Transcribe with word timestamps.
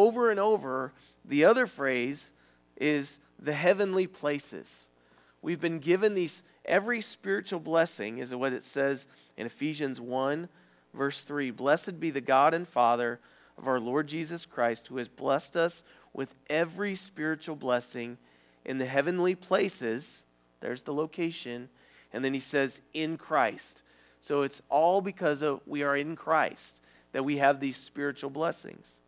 over 0.00 0.30
and 0.30 0.40
over, 0.40 0.92
the 1.24 1.44
other 1.44 1.66
phrase 1.66 2.30
is 2.76 3.18
the 3.38 3.52
heavenly 3.52 4.06
places. 4.06 4.84
We've 5.42 5.60
been 5.60 5.78
given 5.78 6.14
these, 6.14 6.42
every 6.64 7.02
spiritual 7.02 7.60
blessing 7.60 8.18
is 8.18 8.34
what 8.34 8.54
it 8.54 8.62
says 8.62 9.06
in 9.36 9.44
Ephesians 9.44 10.00
1, 10.00 10.48
verse 10.94 11.22
3. 11.22 11.50
Blessed 11.50 12.00
be 12.00 12.10
the 12.10 12.22
God 12.22 12.54
and 12.54 12.66
Father 12.66 13.20
of 13.58 13.68
our 13.68 13.78
Lord 13.78 14.06
Jesus 14.06 14.46
Christ, 14.46 14.86
who 14.86 14.96
has 14.96 15.08
blessed 15.08 15.56
us 15.56 15.84
with 16.14 16.34
every 16.48 16.94
spiritual 16.94 17.56
blessing 17.56 18.16
in 18.64 18.78
the 18.78 18.86
heavenly 18.86 19.34
places. 19.34 20.24
There's 20.60 20.82
the 20.82 20.94
location. 20.94 21.68
And 22.12 22.24
then 22.24 22.32
he 22.32 22.40
says, 22.40 22.80
in 22.94 23.18
Christ. 23.18 23.82
So 24.22 24.42
it's 24.42 24.62
all 24.70 25.02
because 25.02 25.42
of 25.42 25.60
we 25.66 25.82
are 25.82 25.96
in 25.96 26.16
Christ 26.16 26.80
that 27.12 27.24
we 27.24 27.36
have 27.36 27.60
these 27.60 27.76
spiritual 27.76 28.30
blessings. 28.30 29.00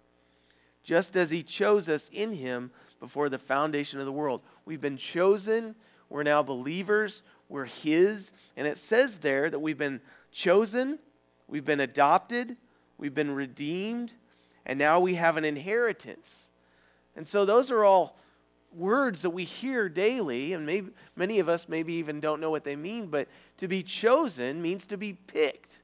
Just 0.83 1.17
as 1.17 1.31
he 1.31 1.43
chose 1.43 1.89
us 1.89 2.11
in 2.13 2.33
him 2.33 2.71
before 3.01 3.29
the 3.29 3.39
foundation 3.39 3.99
of 3.99 4.07
the 4.07 4.13
world. 4.13 4.43
We've 4.65 4.81
been 4.81 4.97
chosen. 4.97 5.75
We're 6.09 6.23
now 6.23 6.43
believers. 6.43 7.23
We're 7.49 7.67
his. 7.67 8.33
And 8.57 8.67
it 8.67 8.79
says 8.79 9.19
there 9.19 9.51
that 9.51 9.59
we've 9.59 9.79
been 9.79 10.01
chosen, 10.33 10.99
we've 11.47 11.65
been 11.65 11.81
adopted, 11.81 12.57
we've 12.97 13.15
been 13.15 13.35
redeemed, 13.35 14.13
and 14.65 14.79
now 14.79 15.01
we 15.01 15.15
have 15.15 15.37
an 15.37 15.45
inheritance. 15.45 16.51
And 17.15 17.29
so 17.29 17.45
those 17.45 17.71
are 17.71 17.85
all 17.85 18.19
words 18.75 19.23
that 19.23 19.31
we 19.31 19.45
hear 19.45 19.89
daily, 19.89 20.55
and 20.55 20.65
maybe 20.65 20.91
many 21.15 21.39
of 21.39 21.49
us 21.49 21.69
maybe 21.69 21.95
even 21.95 22.21
don't 22.21 22.41
know 22.41 22.51
what 22.51 22.65
they 22.65 22.77
mean, 22.77 23.09
but 23.09 23.29
to 23.59 23.69
be 23.69 23.83
chosen 23.83 24.63
means 24.63 24.87
to 24.87 24.97
be 24.97 25.13
picked, 25.13 25.81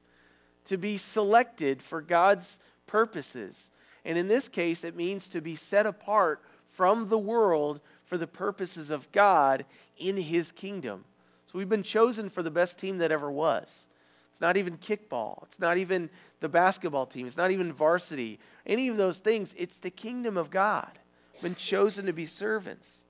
to 0.65 0.77
be 0.77 0.97
selected 0.97 1.81
for 1.81 2.01
God's 2.01 2.59
purposes. 2.87 3.69
And 4.05 4.17
in 4.17 4.27
this 4.27 4.47
case, 4.47 4.83
it 4.83 4.95
means 4.95 5.29
to 5.29 5.41
be 5.41 5.55
set 5.55 5.85
apart 5.85 6.41
from 6.71 7.09
the 7.09 7.17
world 7.17 7.81
for 8.05 8.17
the 8.17 8.27
purposes 8.27 8.89
of 8.89 9.11
God 9.11 9.65
in 9.97 10.17
His 10.17 10.51
kingdom. 10.51 11.05
So 11.45 11.57
we've 11.57 11.69
been 11.69 11.83
chosen 11.83 12.29
for 12.29 12.43
the 12.43 12.51
best 12.51 12.77
team 12.77 12.99
that 12.99 13.11
ever 13.11 13.31
was. 13.31 13.85
It's 14.31 14.41
not 14.41 14.57
even 14.57 14.77
kickball. 14.77 15.43
It's 15.43 15.59
not 15.59 15.77
even 15.77 16.09
the 16.39 16.49
basketball 16.49 17.05
team. 17.05 17.27
It's 17.27 17.37
not 17.37 17.51
even 17.51 17.73
varsity. 17.73 18.39
Any 18.65 18.87
of 18.87 18.97
those 18.97 19.19
things. 19.19 19.53
It's 19.57 19.77
the 19.77 19.89
kingdom 19.89 20.37
of 20.37 20.49
God 20.49 20.99
We've 21.39 21.51
been 21.51 21.55
chosen 21.55 22.05
to 22.07 22.13
be 22.13 22.25
servants. 22.25 23.03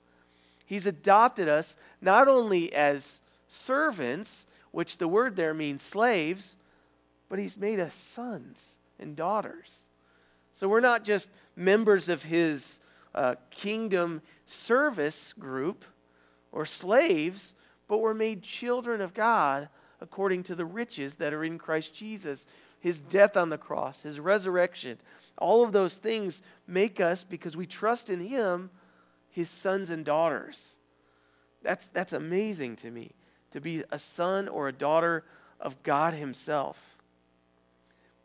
He's 0.64 0.86
adopted 0.86 1.48
us 1.48 1.76
not 2.00 2.28
only 2.28 2.72
as 2.72 3.20
servants, 3.48 4.46
which 4.70 4.98
the 4.98 5.08
word 5.08 5.34
there 5.34 5.52
means 5.52 5.82
slaves, 5.82 6.54
but 7.28 7.40
He's 7.40 7.56
made 7.56 7.80
us 7.80 7.94
sons 7.94 8.76
and 9.00 9.16
daughters. 9.16 9.88
So 10.60 10.68
we're 10.68 10.80
not 10.80 11.04
just 11.04 11.30
members 11.56 12.10
of 12.10 12.24
His 12.24 12.80
uh, 13.14 13.36
kingdom 13.48 14.20
service 14.44 15.32
group 15.32 15.86
or 16.52 16.66
slaves, 16.66 17.54
but 17.88 18.02
we're 18.02 18.12
made 18.12 18.42
children 18.42 19.00
of 19.00 19.14
God 19.14 19.70
according 20.02 20.42
to 20.42 20.54
the 20.54 20.66
riches 20.66 21.14
that 21.14 21.32
are 21.32 21.44
in 21.44 21.56
Christ 21.56 21.94
Jesus. 21.94 22.46
His 22.78 23.00
death 23.00 23.38
on 23.38 23.48
the 23.48 23.56
cross, 23.56 24.02
His 24.02 24.20
resurrection, 24.20 24.98
all 25.38 25.64
of 25.64 25.72
those 25.72 25.94
things 25.94 26.42
make 26.66 27.00
us, 27.00 27.24
because 27.24 27.56
we 27.56 27.64
trust 27.64 28.10
in 28.10 28.20
Him, 28.20 28.68
His 29.30 29.48
sons 29.48 29.88
and 29.88 30.04
daughters. 30.04 30.76
That's, 31.62 31.86
that's 31.86 32.12
amazing 32.12 32.76
to 32.76 32.90
me, 32.90 33.12
to 33.52 33.62
be 33.62 33.82
a 33.90 33.98
son 33.98 34.46
or 34.46 34.68
a 34.68 34.74
daughter 34.74 35.24
of 35.58 35.82
God 35.82 36.12
Himself. 36.12 36.98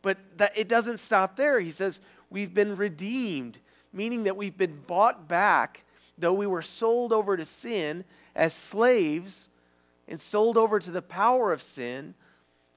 But 0.02 0.18
that, 0.36 0.52
it 0.56 0.68
doesn't 0.68 0.98
stop 0.98 1.36
there. 1.36 1.58
He 1.58 1.70
says, 1.72 1.98
We've 2.30 2.52
been 2.52 2.76
redeemed, 2.76 3.58
meaning 3.92 4.24
that 4.24 4.36
we've 4.36 4.56
been 4.56 4.82
bought 4.86 5.28
back, 5.28 5.84
though 6.18 6.32
we 6.32 6.46
were 6.46 6.62
sold 6.62 7.12
over 7.12 7.36
to 7.36 7.44
sin 7.44 8.04
as 8.34 8.54
slaves 8.54 9.48
and 10.08 10.20
sold 10.20 10.56
over 10.56 10.78
to 10.78 10.90
the 10.90 11.02
power 11.02 11.52
of 11.52 11.62
sin. 11.62 12.14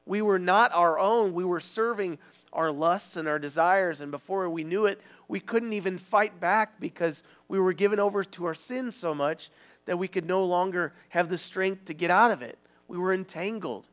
We 0.05 0.21
were 0.21 0.39
not 0.39 0.73
our 0.73 0.97
own. 0.97 1.33
We 1.33 1.45
were 1.45 1.59
serving 1.59 2.17
our 2.51 2.71
lusts 2.71 3.15
and 3.15 3.27
our 3.27 3.39
desires. 3.39 4.01
And 4.01 4.11
before 4.11 4.49
we 4.49 4.63
knew 4.63 4.85
it, 4.85 5.01
we 5.27 5.39
couldn't 5.39 5.73
even 5.73 5.97
fight 5.97 6.39
back 6.39 6.79
because 6.79 7.23
we 7.47 7.59
were 7.59 7.73
given 7.73 7.99
over 7.99 8.23
to 8.23 8.45
our 8.45 8.55
sin 8.55 8.91
so 8.91 9.13
much 9.13 9.51
that 9.85 9.97
we 9.97 10.07
could 10.07 10.25
no 10.25 10.43
longer 10.43 10.93
have 11.09 11.29
the 11.29 11.37
strength 11.37 11.85
to 11.85 11.93
get 11.93 12.11
out 12.11 12.31
of 12.31 12.41
it. 12.41 12.57
We 12.87 12.97
were 12.97 13.13
entangled. 13.13 13.87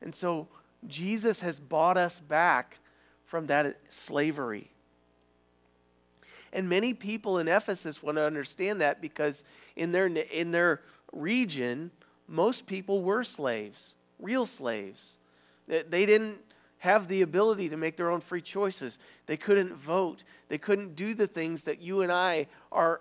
And 0.00 0.14
so 0.14 0.48
Jesus 0.86 1.40
has 1.40 1.60
bought 1.60 1.96
us 1.96 2.20
back 2.20 2.78
from 3.24 3.46
that 3.46 3.76
slavery. 3.88 4.70
And 6.54 6.68
many 6.68 6.94
people 6.94 7.38
in 7.38 7.48
Ephesus 7.48 8.00
want 8.00 8.16
to 8.16 8.22
understand 8.22 8.80
that 8.80 9.02
because 9.02 9.42
in 9.74 9.90
their, 9.90 10.06
in 10.06 10.52
their 10.52 10.82
region, 11.12 11.90
most 12.28 12.66
people 12.66 13.02
were 13.02 13.24
slaves, 13.24 13.94
real 14.20 14.46
slaves. 14.46 15.18
They 15.66 16.06
didn't 16.06 16.38
have 16.78 17.08
the 17.08 17.22
ability 17.22 17.70
to 17.70 17.76
make 17.76 17.96
their 17.96 18.10
own 18.10 18.20
free 18.20 18.40
choices. 18.40 19.00
They 19.26 19.36
couldn't 19.36 19.74
vote. 19.74 20.22
They 20.48 20.58
couldn't 20.58 20.94
do 20.94 21.14
the 21.14 21.26
things 21.26 21.64
that 21.64 21.82
you 21.82 22.02
and 22.02 22.12
I 22.12 22.46
are 22.70 23.00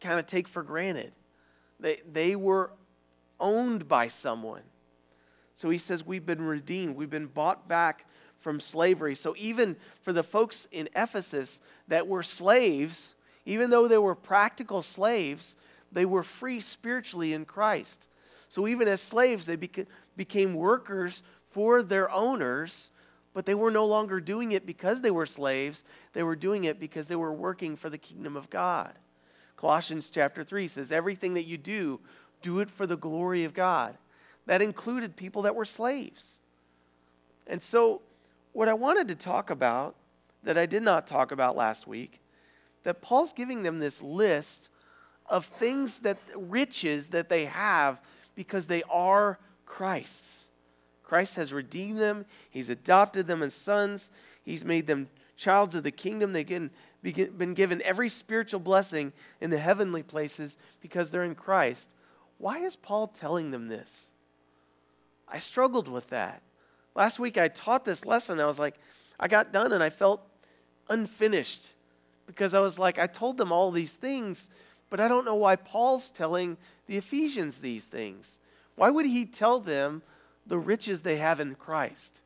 kind 0.00 0.18
of 0.18 0.26
take 0.26 0.46
for 0.46 0.62
granted. 0.62 1.12
They, 1.80 2.00
they 2.10 2.36
were 2.36 2.72
owned 3.40 3.88
by 3.88 4.08
someone. 4.08 4.62
So 5.54 5.70
he 5.70 5.78
says, 5.78 6.04
We've 6.04 6.26
been 6.26 6.42
redeemed, 6.42 6.96
we've 6.96 7.08
been 7.08 7.26
bought 7.26 7.68
back 7.68 8.06
from 8.46 8.60
slavery. 8.60 9.16
So 9.16 9.34
even 9.36 9.74
for 10.02 10.12
the 10.12 10.22
folks 10.22 10.68
in 10.70 10.88
Ephesus 10.94 11.58
that 11.88 12.06
were 12.06 12.22
slaves, 12.22 13.16
even 13.44 13.70
though 13.70 13.88
they 13.88 13.98
were 13.98 14.14
practical 14.14 14.82
slaves, 14.82 15.56
they 15.90 16.04
were 16.04 16.22
free 16.22 16.60
spiritually 16.60 17.32
in 17.32 17.44
Christ. 17.44 18.06
So 18.48 18.68
even 18.68 18.86
as 18.86 19.00
slaves, 19.00 19.46
they 19.46 19.56
beca- 19.56 19.88
became 20.16 20.54
workers 20.54 21.24
for 21.50 21.82
their 21.82 22.08
owners 22.12 22.90
but 23.36 23.44
they 23.44 23.54
were 23.54 23.70
no 23.70 23.84
longer 23.84 24.18
doing 24.18 24.52
it 24.52 24.64
because 24.64 25.02
they 25.02 25.10
were 25.10 25.26
slaves. 25.26 25.84
They 26.14 26.22
were 26.22 26.36
doing 26.36 26.64
it 26.64 26.80
because 26.80 27.06
they 27.06 27.16
were 27.16 27.34
working 27.34 27.76
for 27.76 27.90
the 27.90 27.98
kingdom 27.98 28.34
of 28.34 28.48
God. 28.48 28.98
Colossians 29.58 30.08
chapter 30.08 30.42
3 30.42 30.66
says, 30.68 30.90
Everything 30.90 31.34
that 31.34 31.44
you 31.44 31.58
do, 31.58 32.00
do 32.40 32.60
it 32.60 32.70
for 32.70 32.86
the 32.86 32.96
glory 32.96 33.44
of 33.44 33.52
God. 33.52 33.98
That 34.46 34.62
included 34.62 35.16
people 35.16 35.42
that 35.42 35.54
were 35.54 35.66
slaves. 35.66 36.38
And 37.46 37.62
so, 37.62 38.00
what 38.56 38.68
I 38.68 38.72
wanted 38.72 39.08
to 39.08 39.14
talk 39.14 39.50
about 39.50 39.96
that 40.42 40.56
I 40.56 40.64
did 40.64 40.82
not 40.82 41.06
talk 41.06 41.30
about 41.30 41.56
last 41.56 41.86
week, 41.86 42.22
that 42.84 43.02
Paul's 43.02 43.34
giving 43.34 43.62
them 43.62 43.80
this 43.80 44.00
list 44.00 44.70
of 45.26 45.44
things 45.44 45.98
that 45.98 46.16
riches 46.34 47.08
that 47.08 47.28
they 47.28 47.44
have 47.44 48.00
because 48.34 48.66
they 48.66 48.82
are 48.84 49.38
Christ's. 49.66 50.48
Christ 51.02 51.36
has 51.36 51.52
redeemed 51.52 52.00
them, 52.00 52.24
He's 52.48 52.70
adopted 52.70 53.26
them 53.26 53.42
as 53.42 53.52
sons, 53.52 54.10
He's 54.42 54.64
made 54.64 54.86
them 54.86 55.10
childs 55.36 55.74
of 55.74 55.84
the 55.84 55.90
kingdom. 55.90 56.32
They've 56.32 56.70
been 57.02 57.52
given 57.52 57.82
every 57.82 58.08
spiritual 58.08 58.60
blessing 58.60 59.12
in 59.38 59.50
the 59.50 59.58
heavenly 59.58 60.02
places 60.02 60.56
because 60.80 61.10
they're 61.10 61.24
in 61.24 61.34
Christ. 61.34 61.92
Why 62.38 62.60
is 62.60 62.74
Paul 62.74 63.08
telling 63.08 63.50
them 63.50 63.68
this? 63.68 64.06
I 65.28 65.40
struggled 65.40 65.88
with 65.88 66.06
that. 66.08 66.40
Last 66.96 67.20
week 67.20 67.38
I 67.38 67.46
taught 67.46 67.84
this 67.84 68.04
lesson. 68.04 68.40
I 68.40 68.46
was 68.46 68.58
like, 68.58 68.74
I 69.20 69.28
got 69.28 69.52
done 69.52 69.70
and 69.70 69.82
I 69.82 69.90
felt 69.90 70.26
unfinished 70.88 71.70
because 72.26 72.54
I 72.54 72.58
was 72.58 72.76
like, 72.76 72.98
I 72.98 73.06
told 73.06 73.38
them 73.38 73.52
all 73.52 73.70
these 73.70 73.94
things, 73.94 74.50
but 74.90 74.98
I 74.98 75.06
don't 75.06 75.24
know 75.24 75.36
why 75.36 75.54
Paul's 75.54 76.10
telling 76.10 76.56
the 76.88 76.96
Ephesians 76.96 77.58
these 77.58 77.84
things. 77.84 78.38
Why 78.74 78.90
would 78.90 79.06
he 79.06 79.24
tell 79.24 79.60
them 79.60 80.02
the 80.46 80.58
riches 80.58 81.02
they 81.02 81.16
have 81.16 81.40
in 81.40 81.54
Christ. 81.54 82.20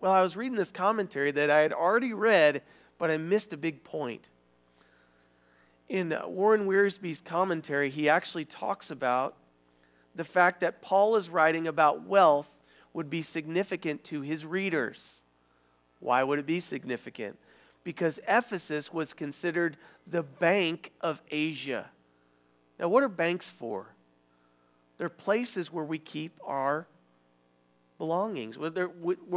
Well, 0.00 0.12
I 0.12 0.22
was 0.22 0.36
reading 0.36 0.56
this 0.56 0.70
commentary 0.70 1.30
that 1.32 1.50
I 1.50 1.60
had 1.60 1.72
already 1.72 2.12
read, 2.12 2.62
but 2.98 3.10
I 3.10 3.18
missed 3.18 3.52
a 3.52 3.56
big 3.56 3.84
point. 3.84 4.30
In 5.88 6.16
Warren 6.26 6.66
Wiersbe's 6.66 7.20
commentary, 7.20 7.90
he 7.90 8.08
actually 8.08 8.46
talks 8.46 8.90
about 8.90 9.36
the 10.14 10.24
fact 10.24 10.60
that 10.60 10.82
Paul 10.82 11.16
is 11.16 11.28
writing 11.28 11.66
about 11.66 12.06
wealth 12.06 12.48
would 12.92 13.10
be 13.10 13.22
significant 13.22 14.04
to 14.04 14.20
his 14.20 14.44
readers. 14.44 15.22
Why 16.00 16.22
would 16.22 16.38
it 16.38 16.46
be 16.46 16.60
significant? 16.60 17.38
Because 17.84 18.20
Ephesus 18.28 18.92
was 18.92 19.12
considered 19.12 19.76
the 20.06 20.22
bank 20.22 20.92
of 21.00 21.22
Asia. 21.30 21.90
Now, 22.78 22.88
what 22.88 23.02
are 23.02 23.08
banks 23.08 23.50
for? 23.50 23.86
They're 24.98 25.08
places 25.08 25.72
where 25.72 25.84
we 25.84 25.98
keep 25.98 26.38
our 26.44 26.86
belongings, 27.98 28.58
where, 28.58 28.88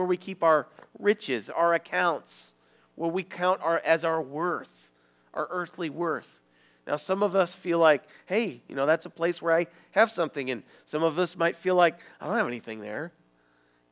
we 0.06 0.18
keep 0.18 0.44
our 0.44 0.68
riches, 1.00 1.50
our 1.50 1.74
accounts, 1.74 2.54
where 2.96 3.12
we 3.12 3.24
count 3.24 3.62
our, 3.62 3.80
as 3.86 4.04
our 4.04 4.22
worth, 4.22 4.92
our 5.34 5.48
earthly 5.52 5.90
worth. 5.90 6.42
Now, 6.88 6.96
some 6.98 7.24
of 7.24 7.36
us 7.36 7.56
feel 7.56 7.80
like, 7.80 8.04
hey, 8.25 8.62
you 8.68 8.75
know, 8.75 8.86
that's 8.86 9.06
a 9.06 9.10
place 9.10 9.42
where 9.42 9.56
I 9.56 9.68
have 9.92 10.12
something. 10.12 10.52
And 10.52 10.63
some 10.86 11.04
of 11.04 11.18
us 11.18 11.36
might 11.36 11.57
feel 11.57 11.75
like, 11.75 12.00
I 12.22 12.28
don't 12.28 12.38
have 12.38 12.48
anything 12.48 12.80
there. 12.80 13.12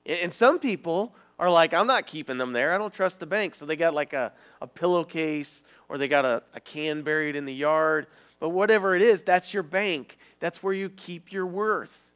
And 0.05 0.33
some 0.33 0.59
people 0.59 1.15
are 1.39 1.49
like, 1.49 1.73
I'm 1.73 1.87
not 1.87 2.05
keeping 2.05 2.37
them 2.37 2.53
there. 2.53 2.73
I 2.73 2.77
don't 2.77 2.93
trust 2.93 3.19
the 3.19 3.25
bank. 3.25 3.55
So 3.55 3.65
they 3.65 3.75
got 3.75 3.93
like 3.93 4.13
a, 4.13 4.33
a 4.61 4.67
pillowcase 4.67 5.63
or 5.89 5.97
they 5.97 6.07
got 6.07 6.25
a, 6.25 6.43
a 6.53 6.59
can 6.59 7.01
buried 7.03 7.35
in 7.35 7.45
the 7.45 7.53
yard. 7.53 8.07
But 8.39 8.49
whatever 8.49 8.95
it 8.95 9.01
is, 9.01 9.23
that's 9.23 9.53
your 9.53 9.63
bank. 9.63 10.17
That's 10.39 10.61
where 10.61 10.73
you 10.73 10.89
keep 10.89 11.31
your 11.31 11.45
worth. 11.45 12.11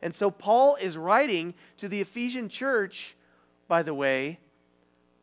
And 0.00 0.14
so 0.14 0.30
Paul 0.30 0.76
is 0.76 0.96
writing 0.96 1.54
to 1.78 1.88
the 1.88 2.00
Ephesian 2.00 2.48
church, 2.48 3.16
by 3.68 3.82
the 3.82 3.94
way, 3.94 4.40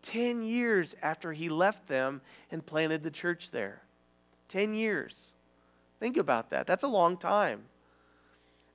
10 0.04 0.42
years 0.42 0.96
after 1.02 1.34
he 1.34 1.50
left 1.50 1.88
them 1.88 2.22
and 2.52 2.66
planted 2.66 3.04
the 3.04 3.12
church 3.12 3.52
there. 3.52 3.82
10 4.48 4.74
years. 4.74 5.32
Think 6.00 6.16
about 6.16 6.52
that. 6.52 6.66
That's 6.66 6.86
a 6.86 6.88
long 6.88 7.18
time. 7.18 7.64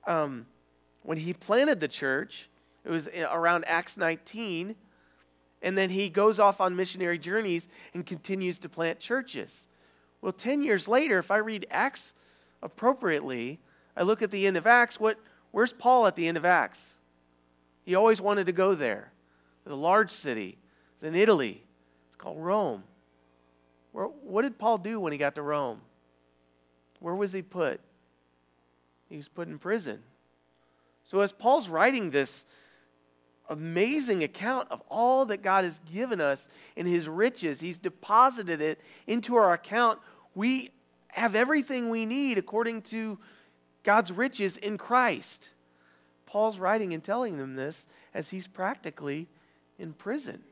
Um, 0.05 0.45
when 1.01 1.17
he 1.17 1.33
planted 1.33 1.79
the 1.79 1.87
church, 1.87 2.49
it 2.85 2.91
was 2.91 3.09
eh, 3.11 3.25
around 3.29 3.65
Acts 3.67 3.97
19, 3.97 4.75
and 5.61 5.77
then 5.77 5.89
he 5.89 6.09
goes 6.09 6.39
off 6.39 6.61
on 6.61 6.75
missionary 6.75 7.17
journeys 7.17 7.67
and 7.93 8.05
continues 8.05 8.59
to 8.59 8.69
plant 8.69 8.99
churches. 8.99 9.67
Well, 10.21 10.31
10 10.31 10.61
years 10.61 10.87
later, 10.87 11.17
if 11.17 11.31
I 11.31 11.37
read 11.37 11.67
Acts 11.71 12.13
appropriately, 12.61 13.59
I 13.97 14.03
look 14.03 14.21
at 14.21 14.31
the 14.31 14.45
end 14.45 14.57
of 14.57 14.67
Acts, 14.67 14.99
what, 14.99 15.17
where's 15.51 15.73
Paul 15.73 16.05
at 16.07 16.15
the 16.15 16.27
end 16.27 16.37
of 16.37 16.45
Acts? 16.45 16.93
He 17.83 17.95
always 17.95 18.21
wanted 18.21 18.45
to 18.45 18.51
go 18.51 18.75
there. 18.75 19.11
It's 19.63 19.71
a 19.71 19.75
large 19.75 20.11
city. 20.11 20.57
It's 20.95 21.03
in 21.03 21.15
Italy. 21.15 21.63
It's 22.07 22.17
called 22.17 22.39
Rome. 22.39 22.83
Where, 23.91 24.05
what 24.05 24.43
did 24.43 24.57
Paul 24.57 24.77
do 24.77 24.99
when 24.99 25.11
he 25.11 25.17
got 25.17 25.35
to 25.35 25.41
Rome? 25.41 25.81
Where 26.99 27.15
was 27.15 27.33
he 27.33 27.41
put? 27.41 27.79
He 29.09 29.17
was 29.17 29.27
put 29.27 29.47
in 29.47 29.59
prison. 29.59 30.01
So, 31.03 31.19
as 31.19 31.31
Paul's 31.31 31.69
writing 31.69 32.09
this 32.09 32.45
amazing 33.49 34.23
account 34.23 34.67
of 34.71 34.81
all 34.89 35.25
that 35.25 35.41
God 35.41 35.63
has 35.63 35.79
given 35.91 36.19
us 36.19 36.47
in 36.75 36.85
his 36.85 37.07
riches, 37.07 37.59
he's 37.59 37.77
deposited 37.77 38.61
it 38.61 38.79
into 39.07 39.35
our 39.35 39.53
account. 39.53 39.99
We 40.33 40.71
have 41.09 41.35
everything 41.35 41.89
we 41.89 42.05
need 42.05 42.37
according 42.37 42.81
to 42.83 43.17
God's 43.83 44.11
riches 44.11 44.57
in 44.57 44.77
Christ. 44.77 45.51
Paul's 46.25 46.59
writing 46.59 46.93
and 46.93 47.03
telling 47.03 47.37
them 47.37 47.55
this 47.55 47.85
as 48.13 48.29
he's 48.29 48.47
practically 48.47 49.27
in 49.77 49.93
prison. 49.93 50.43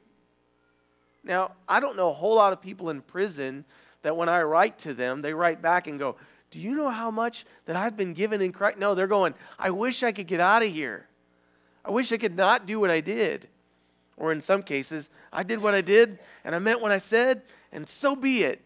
Now, 1.24 1.52
I 1.68 1.80
don't 1.80 1.96
know 1.96 2.10
a 2.10 2.14
whole 2.14 2.36
lot 2.36 2.54
of 2.54 2.62
people 2.62 2.90
in 2.90 3.02
prison 3.02 3.66
that 4.02 4.16
when 4.16 4.30
I 4.30 4.42
write 4.44 4.78
to 4.80 4.94
them, 4.94 5.22
they 5.22 5.34
write 5.34 5.62
back 5.62 5.88
and 5.88 5.98
go, 5.98 6.18
Do 6.52 6.60
you 6.60 6.76
know 6.76 6.90
how 6.90 7.10
much 7.10 7.46
that 7.66 7.76
I've 7.76 7.98
been 7.98 8.14
given 8.14 8.42
in 8.42 8.52
Christ? 8.52 8.78
No, 8.78 8.94
they're 8.94 9.08
going, 9.08 9.34
I 9.58 9.72
wish 9.72 10.04
I 10.04 10.12
could 10.12 10.28
get 10.28 10.40
out 10.40 10.64
of 10.64 10.70
here. 10.70 11.08
I 11.86 11.92
wish 11.92 12.12
I 12.12 12.18
could 12.18 12.36
not 12.36 12.66
do 12.66 12.80
what 12.80 12.90
I 12.90 13.02
did. 13.02 13.48
Or 14.16 14.32
in 14.32 14.42
some 14.42 14.64
cases, 14.64 15.10
I 15.32 15.44
did 15.44 15.62
what 15.62 15.74
I 15.74 15.82
did 15.82 16.20
and 16.44 16.56
I 16.56 16.60
meant 16.60 16.82
what 16.82 16.92
I 16.92 16.98
said, 16.98 17.42
and 17.72 17.88
so 17.88 18.16
be 18.16 18.44
it. 18.44 18.62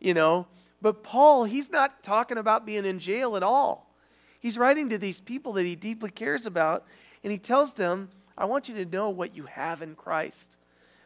You 0.00 0.14
know, 0.14 0.46
but 0.82 1.02
Paul, 1.02 1.44
he's 1.44 1.70
not 1.70 2.02
talking 2.02 2.38
about 2.38 2.66
being 2.66 2.84
in 2.84 2.98
jail 2.98 3.36
at 3.36 3.42
all. 3.42 3.94
He's 4.40 4.58
writing 4.58 4.88
to 4.90 4.98
these 4.98 5.20
people 5.20 5.54
that 5.54 5.64
he 5.64 5.74
deeply 5.74 6.10
cares 6.10 6.46
about, 6.46 6.84
and 7.24 7.32
he 7.32 7.38
tells 7.38 7.74
them, 7.74 8.10
I 8.38 8.44
want 8.44 8.68
you 8.68 8.74
to 8.76 8.84
know 8.84 9.08
what 9.08 9.34
you 9.34 9.46
have 9.46 9.82
in 9.82 9.94
Christ. 9.94 10.56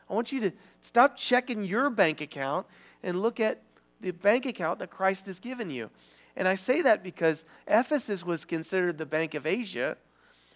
I 0.08 0.14
want 0.14 0.32
you 0.32 0.40
to 0.40 0.52
stop 0.80 1.16
checking 1.16 1.64
your 1.64 1.88
bank 1.88 2.20
account 2.20 2.66
and 3.02 3.22
look 3.22 3.38
at 3.38 3.62
the 4.00 4.10
bank 4.10 4.44
account 4.46 4.80
that 4.80 4.90
Christ 4.90 5.26
has 5.26 5.38
given 5.38 5.70
you. 5.70 5.90
And 6.36 6.48
I 6.48 6.56
say 6.56 6.82
that 6.82 7.02
because 7.02 7.44
Ephesus 7.66 8.24
was 8.24 8.44
considered 8.44 8.98
the 8.98 9.06
Bank 9.06 9.34
of 9.34 9.46
Asia, 9.46 9.96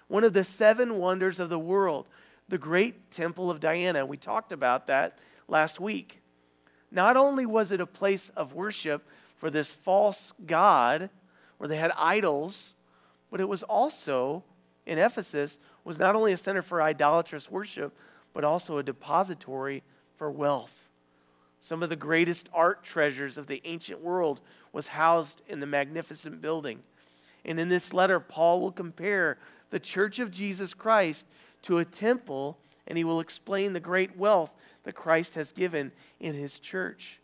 one 0.08 0.24
of 0.24 0.32
the 0.32 0.44
seven 0.44 0.98
wonders 0.98 1.40
of 1.40 1.50
the 1.50 1.58
world, 1.58 2.08
the 2.48 2.58
great 2.58 3.10
temple 3.10 3.50
of 3.50 3.60
Diana. 3.60 4.04
We 4.04 4.16
talked 4.16 4.52
about 4.52 4.86
that 4.86 5.18
last 5.48 5.80
week. 5.80 6.20
Not 6.90 7.16
only 7.16 7.46
was 7.46 7.72
it 7.72 7.80
a 7.80 7.86
place 7.86 8.30
of 8.30 8.54
worship 8.54 9.06
for 9.36 9.50
this 9.50 9.74
false 9.74 10.32
god 10.46 11.10
where 11.58 11.68
they 11.68 11.76
had 11.76 11.92
idols, 11.96 12.74
but 13.30 13.40
it 13.40 13.48
was 13.48 13.62
also 13.62 14.44
in 14.86 14.98
Ephesus 14.98 15.58
was 15.82 15.98
not 15.98 16.14
only 16.14 16.32
a 16.32 16.36
center 16.36 16.62
for 16.62 16.82
idolatrous 16.82 17.50
worship, 17.50 17.96
but 18.32 18.44
also 18.44 18.78
a 18.78 18.82
depository 18.82 19.82
for 20.16 20.30
wealth. 20.30 20.88
Some 21.60 21.82
of 21.82 21.88
the 21.88 21.96
greatest 21.96 22.48
art 22.52 22.84
treasures 22.84 23.38
of 23.38 23.46
the 23.46 23.62
ancient 23.64 24.02
world 24.02 24.40
was 24.72 24.88
housed 24.88 25.40
in 25.48 25.60
the 25.60 25.66
magnificent 25.66 26.42
building. 26.42 26.82
And 27.44 27.58
in 27.58 27.68
this 27.68 27.92
letter, 27.92 28.20
Paul 28.20 28.60
will 28.60 28.72
compare 28.72 29.38
the 29.74 29.80
church 29.80 30.20
of 30.20 30.30
Jesus 30.30 30.72
Christ 30.72 31.26
to 31.62 31.78
a 31.78 31.84
temple, 31.84 32.60
and 32.86 32.96
he 32.96 33.02
will 33.02 33.18
explain 33.18 33.72
the 33.72 33.80
great 33.80 34.16
wealth 34.16 34.52
that 34.84 34.94
Christ 34.94 35.34
has 35.34 35.50
given 35.50 35.90
in 36.20 36.32
his 36.36 36.60
church. 36.60 37.18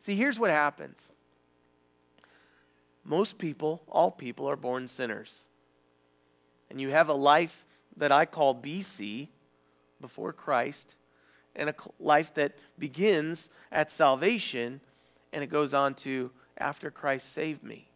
See, 0.00 0.16
here's 0.16 0.40
what 0.40 0.50
happens 0.50 1.12
most 3.04 3.38
people, 3.38 3.84
all 3.88 4.10
people, 4.10 4.50
are 4.50 4.56
born 4.56 4.88
sinners. 4.88 5.42
And 6.70 6.80
you 6.80 6.88
have 6.88 7.08
a 7.08 7.14
life 7.14 7.64
that 7.98 8.10
I 8.10 8.26
call 8.26 8.56
BC, 8.56 9.28
before 10.00 10.32
Christ 10.32 10.96
and 11.54 11.70
a 11.70 11.74
life 12.00 12.34
that 12.34 12.56
begins 12.80 13.48
at 13.70 13.92
salvation 13.92 14.80
and 15.32 15.44
it 15.44 15.50
goes 15.50 15.72
on 15.72 15.94
to 15.94 16.32
after 16.58 16.90
Christ 16.90 17.32
saved 17.32 17.62
me. 17.62 17.92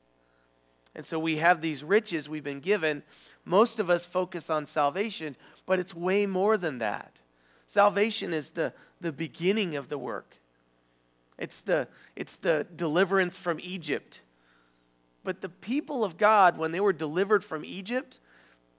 And 0.94 1.04
so 1.04 1.18
we 1.18 1.36
have 1.36 1.60
these 1.60 1.84
riches 1.84 2.28
we've 2.28 2.42
been 2.42 2.58
given. 2.58 3.04
Most 3.48 3.80
of 3.80 3.88
us 3.88 4.04
focus 4.04 4.50
on 4.50 4.66
salvation, 4.66 5.34
but 5.64 5.78
it's 5.78 5.94
way 5.94 6.26
more 6.26 6.58
than 6.58 6.78
that. 6.78 7.22
Salvation 7.66 8.34
is 8.34 8.50
the, 8.50 8.74
the 9.00 9.10
beginning 9.10 9.74
of 9.74 9.88
the 9.88 9.96
work. 9.96 10.36
It's 11.38 11.62
the, 11.62 11.88
it's 12.14 12.36
the 12.36 12.66
deliverance 12.76 13.38
from 13.38 13.58
Egypt. 13.62 14.20
But 15.24 15.40
the 15.40 15.48
people 15.48 16.04
of 16.04 16.18
God, 16.18 16.58
when 16.58 16.72
they 16.72 16.80
were 16.80 16.92
delivered 16.92 17.42
from 17.42 17.64
Egypt, 17.64 18.20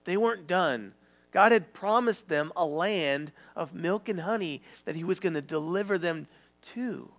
they 0.06 0.18
weren't 0.18 0.46
done. 0.46 0.94
God 1.32 1.52
had 1.52 1.74
promised 1.74 2.30
them 2.30 2.52
a 2.56 2.66
land 2.66 3.32
of 3.56 3.74
milk 3.74 4.08
and 4.08 4.20
honey 4.20 4.62
that 4.86 4.96
He 4.96 5.04
was 5.04 5.20
going 5.20 5.34
to 5.34 5.42
deliver 5.42 5.98
them 5.98 6.28
to. 6.74 7.10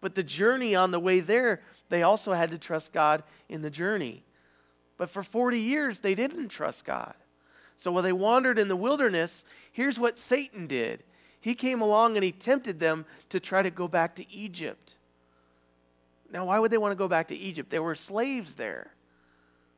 But 0.00 0.16
the 0.16 0.24
journey 0.24 0.74
on 0.74 0.90
the 0.90 1.00
way 1.00 1.20
there, 1.20 1.62
they 1.90 2.02
also 2.02 2.32
had 2.32 2.50
to 2.50 2.58
trust 2.58 2.92
God 2.92 3.22
in 3.48 3.62
the 3.62 3.70
journey. 3.70 4.24
But 4.96 5.10
for 5.10 5.22
40 5.22 5.58
years, 5.58 6.00
they 6.00 6.14
didn't 6.14 6.48
trust 6.48 6.84
God. 6.84 7.14
So 7.76 7.90
while 7.90 8.02
they 8.02 8.12
wandered 8.12 8.58
in 8.58 8.68
the 8.68 8.76
wilderness, 8.76 9.44
here's 9.72 9.98
what 9.98 10.18
Satan 10.18 10.66
did 10.66 11.02
he 11.40 11.54
came 11.54 11.82
along 11.82 12.16
and 12.16 12.24
he 12.24 12.32
tempted 12.32 12.80
them 12.80 13.04
to 13.28 13.38
try 13.38 13.62
to 13.62 13.70
go 13.70 13.86
back 13.86 14.14
to 14.14 14.32
Egypt. 14.32 14.94
Now, 16.32 16.46
why 16.46 16.58
would 16.58 16.70
they 16.70 16.78
want 16.78 16.92
to 16.92 16.96
go 16.96 17.06
back 17.06 17.28
to 17.28 17.36
Egypt? 17.36 17.68
They 17.68 17.78
were 17.78 17.94
slaves 17.94 18.54
there. 18.54 18.92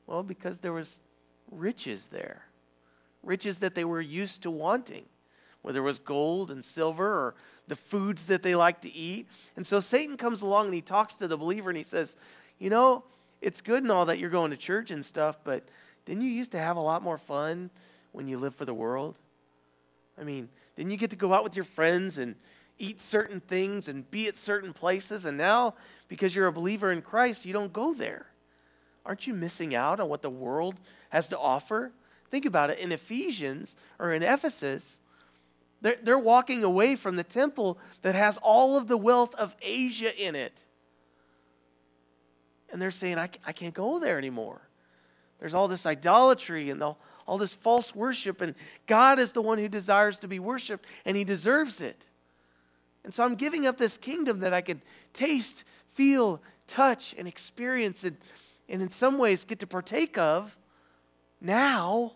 Well, 0.06 0.22
because 0.22 0.58
there 0.58 0.72
was 0.72 1.00
riches 1.50 2.06
there 2.06 2.46
riches 3.26 3.58
that 3.58 3.74
they 3.74 3.84
were 3.84 4.00
used 4.00 4.42
to 4.42 4.50
wanting, 4.50 5.04
whether 5.60 5.80
it 5.80 5.82
was 5.82 5.98
gold 5.98 6.50
and 6.50 6.64
silver 6.64 7.06
or 7.06 7.34
the 7.66 7.76
foods 7.76 8.26
that 8.26 8.42
they 8.42 8.54
liked 8.54 8.82
to 8.82 8.94
eat. 8.94 9.26
And 9.56 9.66
so 9.66 9.80
Satan 9.80 10.16
comes 10.16 10.40
along 10.40 10.66
and 10.66 10.74
he 10.74 10.80
talks 10.80 11.16
to 11.16 11.28
the 11.28 11.36
believer 11.36 11.68
and 11.68 11.76
he 11.76 11.82
says, 11.82 12.16
You 12.58 12.70
know, 12.70 13.04
it's 13.46 13.60
good 13.60 13.84
and 13.84 13.92
all 13.92 14.06
that 14.06 14.18
you're 14.18 14.28
going 14.28 14.50
to 14.50 14.56
church 14.56 14.90
and 14.90 15.04
stuff, 15.04 15.38
but 15.44 15.62
didn't 16.04 16.24
you 16.24 16.30
used 16.30 16.50
to 16.50 16.58
have 16.58 16.76
a 16.76 16.80
lot 16.80 17.00
more 17.00 17.16
fun 17.16 17.70
when 18.10 18.26
you 18.26 18.38
lived 18.38 18.56
for 18.56 18.64
the 18.64 18.74
world? 18.74 19.20
I 20.20 20.24
mean, 20.24 20.48
didn't 20.74 20.90
you 20.90 20.96
get 20.96 21.10
to 21.10 21.16
go 21.16 21.32
out 21.32 21.44
with 21.44 21.54
your 21.54 21.64
friends 21.64 22.18
and 22.18 22.34
eat 22.76 23.00
certain 23.00 23.38
things 23.38 23.86
and 23.86 24.10
be 24.10 24.26
at 24.26 24.36
certain 24.36 24.72
places? 24.72 25.26
And 25.26 25.38
now, 25.38 25.74
because 26.08 26.34
you're 26.34 26.48
a 26.48 26.52
believer 26.52 26.90
in 26.90 27.02
Christ, 27.02 27.46
you 27.46 27.52
don't 27.52 27.72
go 27.72 27.94
there. 27.94 28.26
Aren't 29.04 29.28
you 29.28 29.32
missing 29.32 29.76
out 29.76 30.00
on 30.00 30.08
what 30.08 30.22
the 30.22 30.30
world 30.30 30.74
has 31.10 31.28
to 31.28 31.38
offer? 31.38 31.92
Think 32.28 32.46
about 32.46 32.70
it. 32.70 32.80
In 32.80 32.90
Ephesians 32.90 33.76
or 34.00 34.12
in 34.12 34.24
Ephesus, 34.24 34.98
they're, 35.82 35.98
they're 36.02 36.18
walking 36.18 36.64
away 36.64 36.96
from 36.96 37.14
the 37.14 37.22
temple 37.22 37.78
that 38.02 38.16
has 38.16 38.38
all 38.38 38.76
of 38.76 38.88
the 38.88 38.96
wealth 38.96 39.36
of 39.36 39.54
Asia 39.62 40.12
in 40.20 40.34
it. 40.34 40.64
And 42.72 42.80
they're 42.80 42.90
saying, 42.90 43.18
I, 43.18 43.28
I 43.46 43.52
can't 43.52 43.74
go 43.74 43.98
there 43.98 44.18
anymore. 44.18 44.60
There's 45.38 45.54
all 45.54 45.68
this 45.68 45.86
idolatry 45.86 46.70
and 46.70 46.82
all, 46.82 46.98
all 47.26 47.38
this 47.38 47.54
false 47.54 47.94
worship, 47.94 48.40
and 48.40 48.54
God 48.86 49.18
is 49.18 49.32
the 49.32 49.42
one 49.42 49.58
who 49.58 49.68
desires 49.68 50.18
to 50.20 50.28
be 50.28 50.38
worshiped, 50.38 50.86
and 51.04 51.16
He 51.16 51.24
deserves 51.24 51.80
it. 51.80 52.06
And 53.04 53.14
so 53.14 53.24
I'm 53.24 53.34
giving 53.34 53.66
up 53.66 53.78
this 53.78 53.96
kingdom 53.96 54.40
that 54.40 54.52
I 54.52 54.60
could 54.60 54.80
taste, 55.12 55.64
feel, 55.94 56.40
touch, 56.66 57.14
and 57.16 57.28
experience, 57.28 58.02
and, 58.04 58.16
and 58.68 58.82
in 58.82 58.90
some 58.90 59.18
ways 59.18 59.44
get 59.44 59.60
to 59.60 59.66
partake 59.66 60.18
of 60.18 60.56
now, 61.40 62.14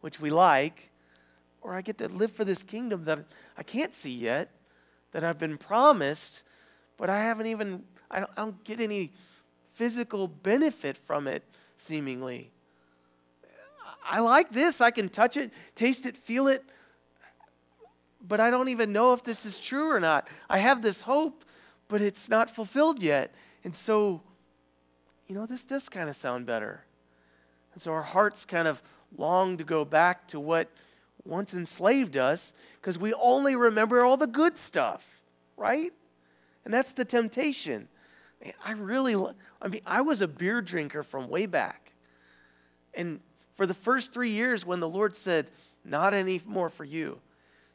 which 0.00 0.20
we 0.20 0.30
like, 0.30 0.90
or 1.60 1.74
I 1.74 1.82
get 1.82 1.98
to 1.98 2.08
live 2.08 2.32
for 2.32 2.44
this 2.44 2.62
kingdom 2.62 3.04
that 3.04 3.24
I 3.58 3.62
can't 3.62 3.92
see 3.92 4.12
yet, 4.12 4.50
that 5.12 5.24
I've 5.24 5.38
been 5.38 5.58
promised, 5.58 6.42
but 6.96 7.10
I 7.10 7.18
haven't 7.18 7.46
even, 7.46 7.82
I 8.10 8.20
don't, 8.20 8.30
I 8.36 8.42
don't 8.42 8.62
get 8.64 8.80
any 8.80 9.12
physical 9.76 10.26
benefit 10.26 10.96
from 10.96 11.28
it, 11.28 11.44
seemingly. 11.76 12.50
I 14.02 14.20
like 14.20 14.50
this. 14.50 14.80
I 14.80 14.90
can 14.90 15.08
touch 15.10 15.36
it, 15.36 15.52
taste 15.74 16.06
it, 16.06 16.16
feel 16.16 16.48
it. 16.48 16.64
but 18.26 18.40
I 18.40 18.50
don't 18.50 18.70
even 18.70 18.92
know 18.92 19.12
if 19.12 19.22
this 19.22 19.44
is 19.46 19.60
true 19.60 19.90
or 19.90 20.00
not. 20.00 20.28
I 20.48 20.58
have 20.58 20.82
this 20.82 21.02
hope, 21.02 21.44
but 21.88 22.00
it's 22.00 22.28
not 22.28 22.50
fulfilled 22.50 23.02
yet. 23.02 23.32
And 23.62 23.74
so, 23.74 24.22
you 25.28 25.34
know, 25.34 25.46
this 25.46 25.64
does 25.64 25.88
kind 25.88 26.08
of 26.08 26.16
sound 26.16 26.46
better. 26.46 26.84
And 27.74 27.82
so 27.82 27.92
our 27.92 28.02
hearts 28.02 28.44
kind 28.44 28.66
of 28.66 28.82
long 29.16 29.58
to 29.58 29.64
go 29.64 29.84
back 29.84 30.26
to 30.28 30.40
what 30.40 30.70
once 31.24 31.52
enslaved 31.52 32.16
us 32.16 32.54
because 32.80 32.98
we 32.98 33.12
only 33.14 33.54
remember 33.54 34.04
all 34.04 34.16
the 34.16 34.26
good 34.26 34.56
stuff, 34.56 35.20
right? 35.56 35.92
And 36.64 36.72
that's 36.72 36.92
the 36.92 37.04
temptation. 37.04 37.88
I 38.64 38.72
really, 38.72 39.14
I 39.60 39.68
mean, 39.68 39.80
I 39.86 40.02
was 40.02 40.20
a 40.20 40.28
beer 40.28 40.60
drinker 40.60 41.02
from 41.02 41.28
way 41.28 41.46
back. 41.46 41.92
And 42.94 43.20
for 43.56 43.66
the 43.66 43.74
first 43.74 44.12
three 44.12 44.30
years, 44.30 44.64
when 44.66 44.80
the 44.80 44.88
Lord 44.88 45.14
said, 45.14 45.50
Not 45.84 46.14
any 46.14 46.40
more 46.46 46.68
for 46.68 46.84
you, 46.84 47.18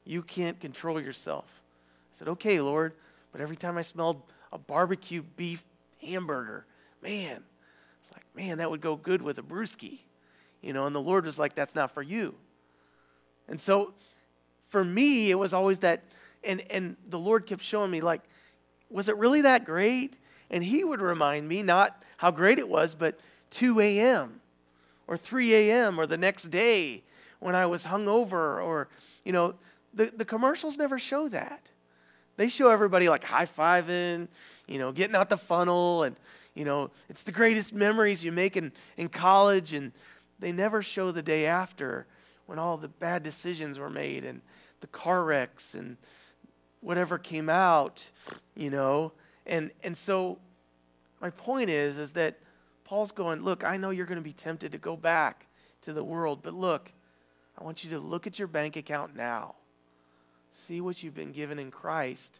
you 0.06 0.22
can't 0.22 0.60
control 0.60 1.00
yourself. 1.00 1.46
I 2.14 2.20
said, 2.20 2.28
Okay, 2.28 2.60
Lord. 2.62 2.94
But 3.32 3.42
every 3.42 3.56
time 3.56 3.78
I 3.78 3.82
smelled 3.82 4.22
a 4.52 4.58
barbecue 4.58 5.24
beef 5.38 5.64
hamburger, 6.02 6.66
man, 7.02 7.42
it's 8.02 8.12
like, 8.12 8.26
man, 8.36 8.58
that 8.58 8.70
would 8.70 8.82
go 8.82 8.96
good 8.98 9.22
with 9.22 9.38
a 9.38 9.42
brewski. 9.42 10.00
You 10.62 10.74
know, 10.74 10.86
and 10.86 10.96
the 10.96 11.02
Lord 11.02 11.26
was 11.26 11.40
like, 11.40 11.56
That's 11.56 11.76
not 11.76 11.92
for 11.92 12.02
you. 12.02 12.36
And 13.48 13.60
so 13.60 13.94
for 14.70 14.84
me, 14.84 15.30
it 15.30 15.36
was 15.36 15.54
always 15.54 15.80
that, 15.80 16.04
and, 16.44 16.64
and 16.72 16.96
the 17.10 17.20
Lord 17.20 17.46
kept 17.46 17.62
showing 17.62 17.92
me, 17.92 18.02
like, 18.02 18.22
was 18.90 19.10
it 19.10 19.18
really 19.18 19.42
that 19.42 19.66
great? 19.66 20.16
And 20.52 20.64
He 20.64 20.84
would 20.84 21.02
remind 21.02 21.48
me, 21.48 21.64
not 21.64 22.04
how 22.18 22.30
great 22.30 22.60
it 22.60 22.70
was, 22.70 22.94
but 22.94 23.20
2 23.50 23.80
a.m. 23.80 24.42
or 25.08 25.18
3 25.18 25.56
a.m. 25.56 26.00
or 26.00 26.06
the 26.06 26.18
next 26.18 26.44
day 26.52 27.02
when 27.40 27.56
I 27.56 27.66
was 27.66 27.86
hungover 27.86 28.64
or, 28.64 28.88
you 29.26 29.32
know, 29.32 29.56
the, 29.94 30.06
the 30.16 30.26
commercials 30.26 30.78
never 30.78 31.00
show 31.00 31.28
that. 31.30 31.72
They 32.38 32.48
show 32.48 32.70
everybody 32.70 33.10
like 33.10 33.24
high 33.24 33.46
fiving, 33.46 34.28
you 34.68 34.78
know, 34.78 34.92
getting 34.92 35.16
out 35.16 35.30
the 35.30 35.38
funnel, 35.38 36.04
and, 36.04 36.16
you 36.54 36.66
know, 36.66 36.92
it's 37.10 37.24
the 37.24 37.32
greatest 37.32 37.74
memories 37.74 38.24
you 38.24 38.32
make 38.32 38.56
in, 38.56 38.72
in 38.98 39.10
college, 39.10 39.74
and 39.74 39.92
they 40.40 40.52
never 40.52 40.82
show 40.82 41.12
the 41.12 41.22
day 41.22 41.46
after 41.46 42.06
when 42.46 42.60
all 42.60 42.78
the 42.78 42.88
bad 42.88 43.24
decisions 43.24 43.80
were 43.80 43.90
made 43.90 44.26
and 44.26 44.42
the 44.82 44.88
car 44.88 45.24
wrecks 45.24 45.76
and 45.76 45.98
whatever 46.82 47.18
came 47.18 47.50
out, 47.50 48.10
you 48.56 48.70
know. 48.70 49.12
And, 49.46 49.72
and 49.84 49.98
so 49.98 50.40
my 51.20 51.30
point 51.30 51.70
is, 51.70 51.98
is 51.98 52.14
that 52.14 52.38
Paul's 52.84 53.12
going, 53.12 53.44
look, 53.44 53.64
I 53.64 53.78
know 53.78 53.90
you're 53.90 54.06
going 54.06 54.18
to 54.18 54.24
be 54.24 54.34
tempted 54.34 54.72
to 54.74 54.78
go 54.78 54.96
back 54.96 55.48
to 55.84 55.94
the 55.94 56.04
world, 56.04 56.40
but 56.44 56.54
look, 56.54 56.92
I 57.58 57.64
want 57.64 57.84
you 57.84 57.90
to 57.92 58.00
look 58.00 58.28
at 58.28 58.40
your 58.40 58.48
bank 58.48 58.76
account 58.76 59.16
now. 59.16 59.56
See 60.52 60.82
what 60.82 61.02
you've 61.02 61.16
been 61.16 61.32
given 61.32 61.60
in 61.60 61.72
Christ. 61.72 62.40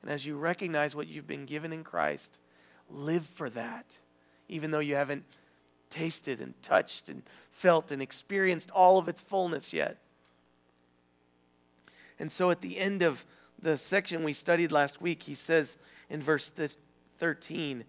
And 0.00 0.10
as 0.10 0.24
you 0.26 0.36
recognize 0.36 0.96
what 0.96 1.08
you've 1.08 1.26
been 1.26 1.46
given 1.46 1.72
in 1.72 1.84
Christ, 1.84 2.38
live 2.90 3.26
for 3.26 3.50
that, 3.50 3.98
even 4.48 4.70
though 4.70 4.80
you 4.80 4.94
haven't 4.94 5.24
tasted 5.90 6.40
and 6.40 6.60
touched 6.62 7.08
and 7.08 7.22
felt 7.50 7.90
and 7.90 8.00
experienced 8.00 8.70
all 8.70 8.98
of 8.98 9.08
its 9.08 9.20
fullness 9.20 9.72
yet. 9.72 9.98
And 12.18 12.32
so 12.32 12.50
at 12.50 12.60
the 12.60 12.78
end 12.78 13.02
of 13.02 13.24
the 13.62 13.76
section 13.76 14.24
we 14.24 14.32
studied 14.32 14.72
last 14.72 15.00
week, 15.00 15.22
he 15.22 15.34
says 15.34 15.76
in 16.10 16.20
verse 16.20 16.52
13, 17.18 17.84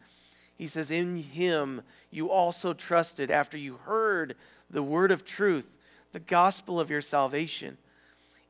he 0.56 0.68
says, 0.68 0.92
In 0.92 1.18
him 1.18 1.82
you 2.12 2.30
also 2.30 2.74
trusted 2.74 3.32
after 3.32 3.58
you 3.58 3.78
heard 3.86 4.36
the 4.70 4.84
word 4.84 5.12
of 5.12 5.26
truth, 5.26 5.70
the 6.12 6.20
gospel 6.20 6.80
of 6.80 6.90
your 6.90 7.02
salvation, 7.02 7.78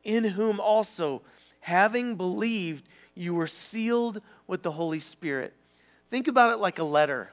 in 0.04 0.26
whom 0.26 0.60
also, 0.60 1.22
having 1.62 2.16
believed, 2.16 2.88
you 3.16 3.34
were 3.34 3.48
sealed 3.48 4.22
with 4.48 4.64
the 4.64 4.72
Holy 4.72 5.00
Spirit. 5.00 5.54
Think 6.10 6.28
about 6.28 6.54
it 6.54 6.60
like 6.60 6.78
a 6.78 6.84
letter. 6.84 7.32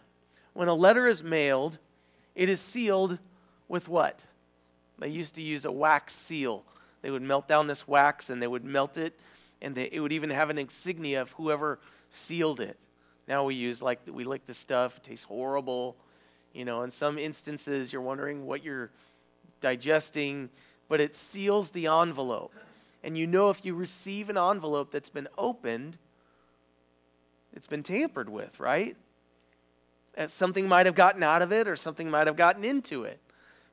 When 0.52 0.68
a 0.68 0.74
letter 0.74 1.06
is 1.06 1.22
mailed, 1.22 1.78
it 2.34 2.48
is 2.48 2.60
sealed 2.60 3.18
with 3.68 3.88
what? 3.88 4.24
They 4.98 5.08
used 5.08 5.34
to 5.34 5.42
use 5.42 5.64
a 5.64 5.72
wax 5.72 6.14
seal. 6.14 6.64
They 7.02 7.10
would 7.10 7.22
melt 7.22 7.48
down 7.48 7.66
this 7.66 7.88
wax 7.88 8.30
and 8.30 8.40
they 8.42 8.46
would 8.46 8.64
melt 8.64 8.96
it, 8.96 9.18
and 9.62 9.74
they, 9.74 9.88
it 9.92 10.00
would 10.00 10.12
even 10.12 10.30
have 10.30 10.50
an 10.50 10.58
insignia 10.58 11.22
of 11.22 11.30
whoever 11.32 11.78
sealed 12.08 12.60
it. 12.60 12.78
Now 13.28 13.44
we 13.44 13.54
use 13.54 13.80
like 13.82 14.00
we 14.06 14.24
lick 14.24 14.46
the 14.46 14.54
stuff, 14.54 14.96
it 14.96 15.04
tastes 15.04 15.24
horrible. 15.24 15.96
You 16.52 16.64
know, 16.64 16.82
in 16.82 16.90
some 16.90 17.18
instances 17.18 17.92
you're 17.92 18.02
wondering 18.02 18.46
what 18.46 18.64
you're 18.64 18.90
digesting, 19.60 20.50
but 20.88 21.00
it 21.00 21.14
seals 21.14 21.70
the 21.70 21.86
envelope. 21.86 22.54
And 23.02 23.16
you 23.16 23.26
know 23.26 23.50
if 23.50 23.64
you 23.64 23.74
receive 23.74 24.28
an 24.30 24.36
envelope 24.36 24.90
that's 24.90 25.08
been 25.08 25.28
opened, 25.38 25.98
it's 27.52 27.66
been 27.66 27.82
tampered 27.82 28.28
with, 28.28 28.58
right? 28.60 28.96
As 30.14 30.32
something 30.32 30.68
might 30.68 30.86
have 30.86 30.94
gotten 30.94 31.22
out 31.22 31.42
of 31.42 31.52
it 31.52 31.68
or 31.68 31.76
something 31.76 32.10
might 32.10 32.26
have 32.26 32.36
gotten 32.36 32.64
into 32.64 33.04
it. 33.04 33.20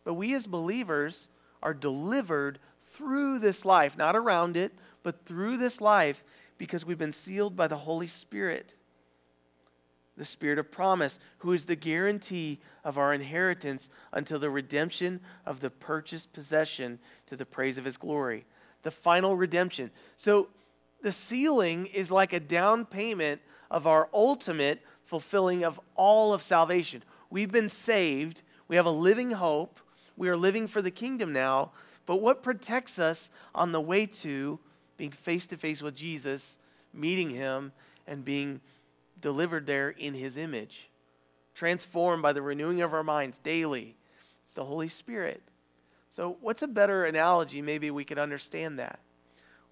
But 0.04 0.14
we 0.14 0.34
as 0.36 0.48
believers 0.48 1.28
are 1.62 1.74
delivered 1.74 2.60
through 2.92 3.40
this 3.40 3.66
life, 3.66 3.98
not 3.98 4.16
around 4.16 4.56
it, 4.56 4.72
but 5.08 5.24
through 5.24 5.56
this 5.56 5.80
life 5.80 6.22
because 6.58 6.86
we've 6.86 6.98
been 6.98 7.14
sealed 7.14 7.56
by 7.56 7.66
the 7.66 7.78
Holy 7.78 8.08
Spirit, 8.08 8.76
the 10.18 10.26
Spirit 10.26 10.60
of 10.60 10.70
promise, 10.70 11.18
who 11.38 11.54
is 11.54 11.64
the 11.64 11.78
guarantee 11.78 12.60
of 12.84 12.98
our 12.98 13.14
inheritance 13.14 13.90
until 14.12 14.38
the 14.38 14.50
redemption 14.50 15.22
of 15.46 15.62
the 15.62 15.70
purchased 15.70 16.34
possession 16.34 17.00
to 17.26 17.38
the 17.38 17.46
praise 17.46 17.78
of 17.78 17.86
His 17.86 17.96
glory. 17.96 18.44
The 18.84 18.92
final 18.92 19.38
redemption. 19.38 19.92
So 20.18 20.50
the 21.02 21.14
sealing 21.14 21.86
is 21.86 22.12
like 22.12 22.34
a 22.34 22.40
down 22.42 22.84
payment 22.84 23.40
of 23.72 23.88
our 23.88 24.10
ultimate 24.14 24.82
fulfilling 25.06 25.64
of 25.64 25.80
all 25.96 26.34
of 26.34 26.42
salvation. 26.42 27.02
We've 27.30 27.50
been 27.50 27.70
saved, 27.70 28.42
we 28.68 28.76
have 28.76 28.86
a 28.86 28.90
living 28.90 29.32
hope, 29.32 29.80
we 30.18 30.28
are 30.28 30.36
living 30.36 30.68
for 30.68 30.82
the 30.82 30.92
kingdom 30.92 31.32
now. 31.32 31.72
But 32.06 32.18
what 32.18 32.44
protects 32.44 33.00
us 33.00 33.30
on 33.56 33.72
the 33.72 33.80
way 33.80 34.06
to 34.06 34.60
being 34.98 35.12
face 35.12 35.48
to 35.48 35.58
face 35.58 35.82
with 35.82 35.96
Jesus, 35.96 36.58
meeting 36.94 37.30
him, 37.30 37.72
and 38.06 38.26
being 38.26 38.62
delivered 39.22 39.66
there 39.66 39.90
in 39.90 40.14
his 40.14 40.38
image? 40.38 40.90
Transformed 41.54 42.22
by 42.22 42.34
the 42.34 42.42
renewing 42.42 42.82
of 42.82 42.94
our 42.94 43.04
minds 43.04 43.38
daily. 43.40 43.96
It's 44.46 44.54
the 44.54 44.66
Holy 44.66 44.88
Spirit. 44.88 45.42
So, 46.12 46.38
what's 46.42 46.62
a 46.62 46.68
better 46.68 47.06
analogy? 47.06 47.62
Maybe 47.62 47.92
we 47.92 48.06
could 48.06 48.20
understand 48.20 48.80
that. 48.80 49.00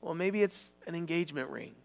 Well, 0.01 0.13
maybe 0.13 0.43
it's 0.43 0.69
an 0.85 0.95
engagement 0.95 1.49
ring 1.49 1.75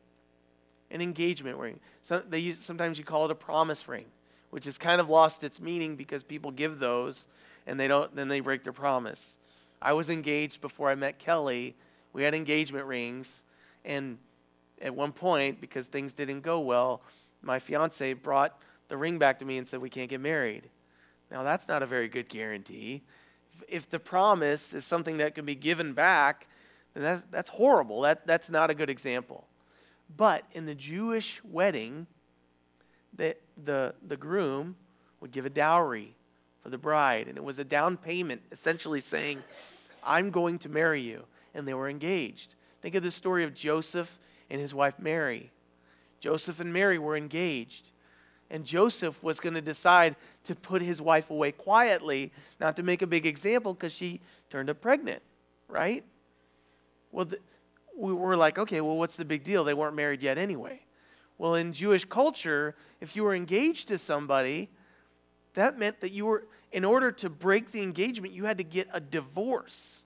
an 0.90 1.00
engagement 1.00 1.58
ring. 1.58 1.80
So 2.02 2.20
they 2.20 2.38
use, 2.40 2.58
sometimes 2.58 2.98
you 2.98 3.04
call 3.04 3.24
it 3.24 3.30
a 3.30 3.36
promise 3.36 3.86
ring, 3.88 4.06
which 4.50 4.64
has 4.64 4.76
kind 4.76 5.00
of 5.00 5.08
lost 5.08 5.44
its 5.44 5.60
meaning 5.60 5.96
because 5.96 6.22
people 6.22 6.50
give 6.50 6.78
those 6.78 7.26
and 7.66 7.78
they 7.78 7.88
don't 7.88 8.14
then 8.16 8.28
they 8.28 8.40
break 8.40 8.64
their 8.64 8.72
promise. 8.72 9.36
I 9.80 9.92
was 9.92 10.10
engaged 10.10 10.60
before 10.60 10.90
I 10.90 10.94
met 10.94 11.18
Kelly. 11.18 11.76
We 12.12 12.22
had 12.22 12.34
engagement 12.34 12.86
rings 12.86 13.42
and 13.84 14.18
at 14.80 14.94
one 14.94 15.12
point 15.12 15.60
because 15.60 15.86
things 15.86 16.12
didn't 16.12 16.40
go 16.40 16.60
well, 16.60 17.02
my 17.42 17.58
fiance 17.58 18.12
brought 18.14 18.58
the 18.88 18.96
ring 18.96 19.18
back 19.18 19.38
to 19.38 19.44
me 19.44 19.58
and 19.58 19.66
said 19.66 19.80
we 19.80 19.90
can't 19.90 20.10
get 20.10 20.20
married. 20.20 20.68
Now 21.30 21.42
that's 21.42 21.68
not 21.68 21.82
a 21.82 21.86
very 21.86 22.08
good 22.08 22.28
guarantee. 22.28 23.02
If, 23.68 23.88
the 23.88 24.00
promise 24.00 24.72
is 24.72 24.84
something 24.84 25.18
that 25.18 25.34
can 25.34 25.44
be 25.44 25.54
given 25.54 25.92
back, 25.92 26.48
then 26.94 27.02
that's, 27.02 27.22
that's 27.30 27.50
horrible. 27.50 28.00
That, 28.00 28.26
that's 28.26 28.50
not 28.50 28.70
a 28.70 28.74
good 28.74 28.90
example. 28.90 29.46
But 30.16 30.44
in 30.52 30.66
the 30.66 30.74
Jewish 30.74 31.40
wedding, 31.44 32.06
the, 33.16 33.36
the, 33.62 33.94
the 34.06 34.16
groom 34.16 34.76
would 35.20 35.30
give 35.30 35.46
a 35.46 35.50
dowry 35.50 36.16
for 36.62 36.70
the 36.70 36.78
bride, 36.78 37.28
and 37.28 37.36
it 37.36 37.44
was 37.44 37.58
a 37.58 37.64
down 37.64 37.96
payment, 37.96 38.42
essentially 38.50 39.00
saying, 39.00 39.42
I'm 40.02 40.30
going 40.30 40.58
to 40.60 40.68
marry 40.68 41.00
you. 41.00 41.24
And 41.54 41.66
they 41.66 41.74
were 41.74 41.88
engaged. 41.88 42.54
Think 42.82 42.94
of 42.94 43.02
the 43.02 43.10
story 43.10 43.44
of 43.44 43.54
Joseph 43.54 44.18
and 44.48 44.60
his 44.60 44.74
wife 44.74 44.98
Mary. 44.98 45.50
Joseph 46.20 46.60
and 46.60 46.72
Mary 46.72 46.98
were 46.98 47.16
engaged. 47.16 47.90
And 48.50 48.64
Joseph 48.64 49.22
was 49.22 49.38
going 49.38 49.54
to 49.54 49.60
decide 49.60 50.16
to 50.44 50.54
put 50.54 50.82
his 50.82 51.00
wife 51.00 51.30
away 51.30 51.52
quietly, 51.52 52.32
not 52.58 52.76
to 52.76 52.82
make 52.82 53.00
a 53.00 53.06
big 53.06 53.24
example 53.24 53.74
because 53.74 53.92
she 53.92 54.20
turned 54.50 54.68
up 54.68 54.80
pregnant, 54.80 55.22
right? 55.68 56.04
Well, 57.12 57.26
the, 57.26 57.38
we 57.96 58.12
were 58.12 58.36
like, 58.36 58.58
okay, 58.58 58.80
well, 58.80 58.96
what's 58.96 59.16
the 59.16 59.24
big 59.24 59.44
deal? 59.44 59.62
They 59.62 59.74
weren't 59.74 59.94
married 59.94 60.22
yet 60.22 60.36
anyway. 60.38 60.80
Well, 61.38 61.54
in 61.54 61.72
Jewish 61.72 62.04
culture, 62.04 62.74
if 63.00 63.14
you 63.14 63.22
were 63.22 63.34
engaged 63.34 63.88
to 63.88 63.98
somebody, 63.98 64.68
that 65.54 65.78
meant 65.78 66.00
that 66.00 66.12
you 66.12 66.26
were, 66.26 66.44
in 66.72 66.84
order 66.84 67.12
to 67.12 67.30
break 67.30 67.70
the 67.70 67.82
engagement, 67.82 68.34
you 68.34 68.44
had 68.44 68.58
to 68.58 68.64
get 68.64 68.88
a 68.92 69.00
divorce. 69.00 70.02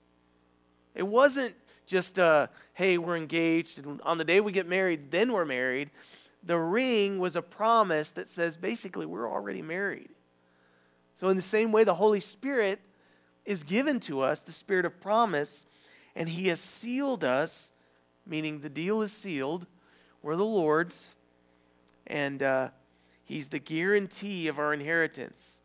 It 0.95 1.03
wasn't 1.03 1.55
just, 1.85 2.17
uh, 2.17 2.47
hey, 2.73 2.97
we're 2.97 3.17
engaged, 3.17 3.77
and 3.77 4.01
on 4.01 4.17
the 4.17 4.23
day 4.23 4.39
we 4.39 4.51
get 4.51 4.67
married, 4.67 5.11
then 5.11 5.31
we're 5.31 5.45
married. 5.45 5.91
The 6.43 6.57
ring 6.57 7.19
was 7.19 7.35
a 7.35 7.41
promise 7.41 8.11
that 8.13 8.27
says 8.27 8.57
basically 8.57 9.05
we're 9.05 9.29
already 9.29 9.61
married. 9.61 10.09
So, 11.17 11.29
in 11.29 11.35
the 11.35 11.41
same 11.41 11.71
way, 11.71 11.83
the 11.83 11.93
Holy 11.93 12.19
Spirit 12.19 12.79
is 13.45 13.63
given 13.63 13.99
to 14.01 14.21
us, 14.21 14.41
the 14.41 14.51
Spirit 14.51 14.85
of 14.85 14.99
promise, 14.99 15.65
and 16.15 16.27
He 16.27 16.47
has 16.47 16.59
sealed 16.59 17.23
us 17.23 17.71
meaning 18.25 18.59
the 18.59 18.69
deal 18.69 19.01
is 19.01 19.11
sealed. 19.11 19.67
We're 20.21 20.35
the 20.35 20.45
Lord's, 20.45 21.13
and 22.07 22.41
uh, 22.41 22.69
He's 23.23 23.49
the 23.49 23.59
guarantee 23.59 24.47
of 24.47 24.59
our 24.59 24.73
inheritance 24.73 25.61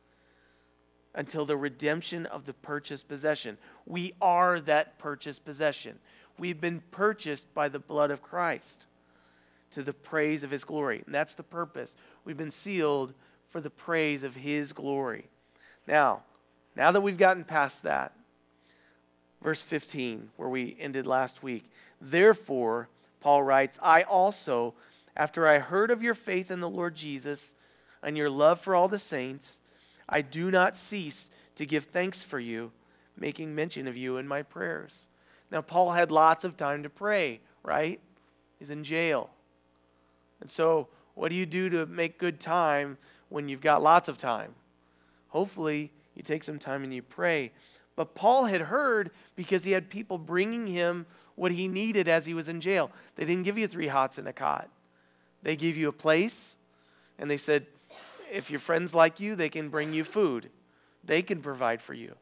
until 1.15 1.45
the 1.45 1.57
redemption 1.57 2.27
of 2.27 2.47
the 2.47 2.55
purchased 2.55 3.09
possession. 3.09 3.59
We 3.87 4.15
are 4.21 4.61
that 4.61 4.99
purchased 4.99 5.45
possession. 5.45 5.99
We've 6.39 6.61
been 6.61 6.83
purchased 6.91 7.53
by 7.55 7.69
the 7.69 7.79
blood 7.79 8.11
of 8.11 8.23
Christ 8.23 8.87
to 9.73 9.83
the 9.83 9.93
praise 9.93 10.43
of 10.43 10.51
his 10.51 10.65
glory. 10.65 11.03
And 11.05 11.15
that's 11.15 11.35
the 11.35 11.43
purpose. 11.43 11.95
We've 12.25 12.37
been 12.37 12.51
sealed 12.51 13.15
for 13.49 13.61
the 13.61 13.71
praise 13.71 14.23
of 14.23 14.37
his 14.37 14.73
glory. 14.73 15.27
Now, 15.87 16.23
now 16.77 16.93
that 16.93 17.01
we've 17.01 17.19
gotten 17.19 17.45
past 17.45 17.83
that, 17.83 18.13
verse 19.43 19.63
15, 19.63 20.31
where 20.37 20.49
we 20.49 20.77
ended 20.79 21.07
last 21.07 21.43
week, 21.43 21.71
therefore, 22.01 22.89
Paul 23.21 23.43
writes, 23.43 23.79
I 23.83 24.03
also, 24.03 24.75
after 25.17 25.47
I 25.47 25.59
heard 25.59 25.91
of 25.91 26.03
your 26.03 26.15
faith 26.15 26.51
in 26.51 26.61
the 26.61 26.71
Lord 26.71 26.95
Jesus 26.95 27.55
and 28.03 28.17
your 28.17 28.31
love 28.31 28.61
for 28.61 28.75
all 28.75 28.89
the 28.89 28.99
saints, 28.99 29.59
I 30.11 30.23
do 30.23 30.51
not 30.51 30.77
cease 30.77 31.31
to 31.55 31.65
give 31.65 31.85
thanks 31.85 32.23
for 32.23 32.41
you, 32.41 32.73
making 33.17 33.55
mention 33.55 33.87
of 33.87 33.97
you 33.97 34.17
in 34.17 34.27
my 34.27 34.43
prayers. 34.43 35.07
Now, 35.51 35.63
Paul 35.63 35.93
had 35.93 36.11
lots 36.11 36.45
of 36.45 36.57
time 36.57 36.83
to 36.83 36.91
pray, 36.91 37.41
right? 37.63 38.01
He's 38.59 38.71
in 38.71 38.85
jail. 38.85 39.31
And 40.41 40.51
so, 40.51 40.89
what 41.15 41.29
do 41.29 41.35
you 41.35 41.47
do 41.47 41.69
to 41.71 41.87
make 41.87 42.19
good 42.19 42.41
time 42.41 42.99
when 43.29 43.49
you've 43.49 43.61
got 43.61 43.83
lots 43.83 44.09
of 44.09 44.19
time? 44.19 44.55
Hopefully, 45.29 45.93
you 46.15 46.23
take 46.23 46.43
some 46.43 46.59
time 46.59 46.83
and 46.83 46.93
you 46.93 47.03
pray. 47.03 47.53
But 47.97 48.15
Paul 48.15 48.47
had 48.47 48.63
heard 48.63 49.11
because 49.37 49.65
he 49.65 49.73
had 49.73 49.91
people 49.91 50.19
bringing 50.19 50.67
him 50.67 51.07
what 51.35 51.53
he 51.53 51.69
needed 51.69 52.09
as 52.09 52.27
he 52.27 52.35
was 52.35 52.49
in 52.49 52.61
jail. 52.61 52.91
They 53.17 53.25
didn't 53.25 53.45
give 53.45 53.59
you 53.59 53.67
three 53.67 53.89
hots 53.89 54.19
and 54.19 54.29
a 54.29 54.33
cot, 54.33 54.69
they 55.43 55.57
gave 55.57 55.77
you 55.77 55.89
a 55.89 55.93
place, 55.93 56.57
and 57.19 57.31
they 57.31 57.37
said, 57.37 57.67
if 58.31 58.51
your 58.51 58.61
friends 58.61 58.95
like 58.95 59.21
you, 59.21 59.35
they 59.35 59.49
can 59.49 59.69
bring 59.69 59.93
you 59.93 60.05
food. 60.05 60.51
They 61.05 61.23
can 61.23 61.41
provide 61.41 61.81
for 61.81 61.95
you. 61.95 62.15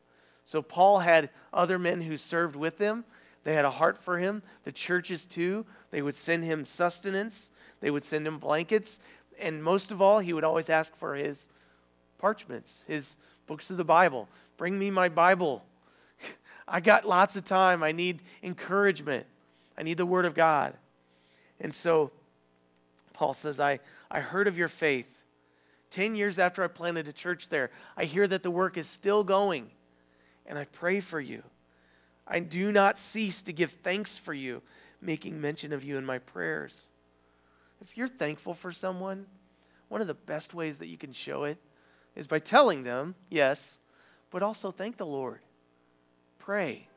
So 0.45 0.63
Paul 0.63 1.01
had 1.01 1.31
other 1.53 1.79
men 1.79 2.01
who 2.01 2.17
served 2.17 2.57
with 2.57 2.79
him. 2.79 3.05
They 3.45 3.55
had 3.55 3.65
a 3.65 3.71
heart 3.71 3.99
for 3.99 4.19
him. 4.19 4.43
The 4.65 4.73
churches, 4.73 5.25
too, 5.25 5.67
they 5.91 6.03
would 6.03 6.15
send 6.15 6.45
him 6.45 6.65
sustenance, 6.65 7.51
they 7.81 7.91
would 7.91 8.05
send 8.05 8.27
him 8.27 8.39
blankets. 8.39 8.99
And 9.39 9.63
most 9.63 9.91
of 9.91 10.03
all, 10.03 10.19
he 10.19 10.33
would 10.33 10.45
always 10.45 10.69
ask 10.69 10.97
for 10.97 11.15
his 11.15 11.49
parchments, 12.19 12.85
his 12.89 13.15
books 13.47 13.71
of 13.71 13.77
the 13.77 13.85
Bible. 13.85 14.29
Bring 14.57 14.79
me 14.79 14.91
my 14.91 15.09
Bible. 15.09 15.65
I 16.69 16.81
got 16.81 17.07
lots 17.07 17.37
of 17.37 17.45
time. 17.45 17.83
I 17.83 17.93
need 17.93 18.21
encouragement. 18.43 19.27
I 19.77 19.85
need 19.85 19.97
the 19.97 20.07
Word 20.07 20.25
of 20.25 20.35
God. 20.35 20.75
And 21.61 21.73
so 21.73 22.11
Paul 23.13 23.35
says, 23.35 23.61
I, 23.61 23.81
I 24.11 24.21
heard 24.21 24.49
of 24.49 24.59
your 24.59 24.69
faith 24.69 25.07
10 25.91 26.15
years 26.15 26.39
after 26.39 26.63
I 26.63 26.69
planted 26.69 27.09
a 27.09 27.13
church 27.13 27.49
there, 27.49 27.71
I 27.97 28.05
hear 28.05 28.27
that 28.29 28.43
the 28.43 28.51
work 28.51 28.77
is 28.77 28.87
still 28.87 29.25
going, 29.25 29.71
and 30.47 30.59
I 30.59 30.65
pray 30.65 31.01
for 31.01 31.21
you. 31.21 31.43
I 32.27 32.41
do 32.41 32.71
not 32.73 32.99
cease 32.99 33.43
to 33.43 33.53
give 33.53 33.71
thanks 33.71 34.19
for 34.19 34.35
you, 34.35 34.63
making 35.01 35.41
mention 35.41 35.73
of 35.73 35.83
you 35.83 35.97
in 35.97 36.05
my 36.05 36.19
prayers. 36.19 36.85
If 37.81 37.97
you're 37.97 38.09
thankful 38.09 38.55
for 38.55 38.73
someone, 38.73 39.27
one 39.89 40.01
of 40.01 40.07
the 40.07 40.15
best 40.15 40.53
ways 40.53 40.79
that 40.79 40.89
you 40.89 40.99
can 40.99 41.13
show 41.13 41.45
it 41.45 41.59
is 42.15 42.27
by 42.27 42.39
telling 42.39 42.83
them, 42.83 43.15
yes, 43.31 43.79
but 44.31 44.43
also 44.43 44.71
thank 44.71 44.97
the 44.97 45.07
Lord. 45.07 45.41
Pray. 46.39 46.89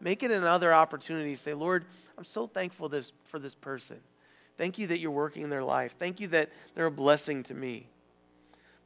Make 0.00 0.22
it 0.22 0.30
another 0.30 0.74
opportunity. 0.74 1.34
Say, 1.34 1.54
Lord, 1.54 1.86
I'm 2.18 2.24
so 2.24 2.46
thankful 2.46 2.88
this, 2.88 3.12
for 3.24 3.38
this 3.38 3.54
person. 3.54 3.98
Thank 4.58 4.78
you 4.78 4.86
that 4.88 4.98
you're 4.98 5.10
working 5.10 5.42
in 5.42 5.50
their 5.50 5.64
life. 5.64 5.94
Thank 5.98 6.20
you 6.20 6.28
that 6.28 6.50
they're 6.74 6.86
a 6.86 6.90
blessing 6.90 7.42
to 7.44 7.54
me. 7.54 7.88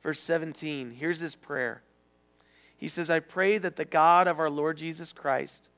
Verse 0.02 0.20
17, 0.20 0.92
here's 0.92 1.20
his 1.20 1.34
prayer. 1.34 1.82
He 2.76 2.88
says, 2.88 3.10
I 3.10 3.20
pray 3.20 3.58
that 3.58 3.76
the 3.76 3.84
God 3.84 4.28
of 4.28 4.38
our 4.38 4.48
Lord 4.50 4.76
Jesus 4.76 5.12
Christ, 5.12 5.68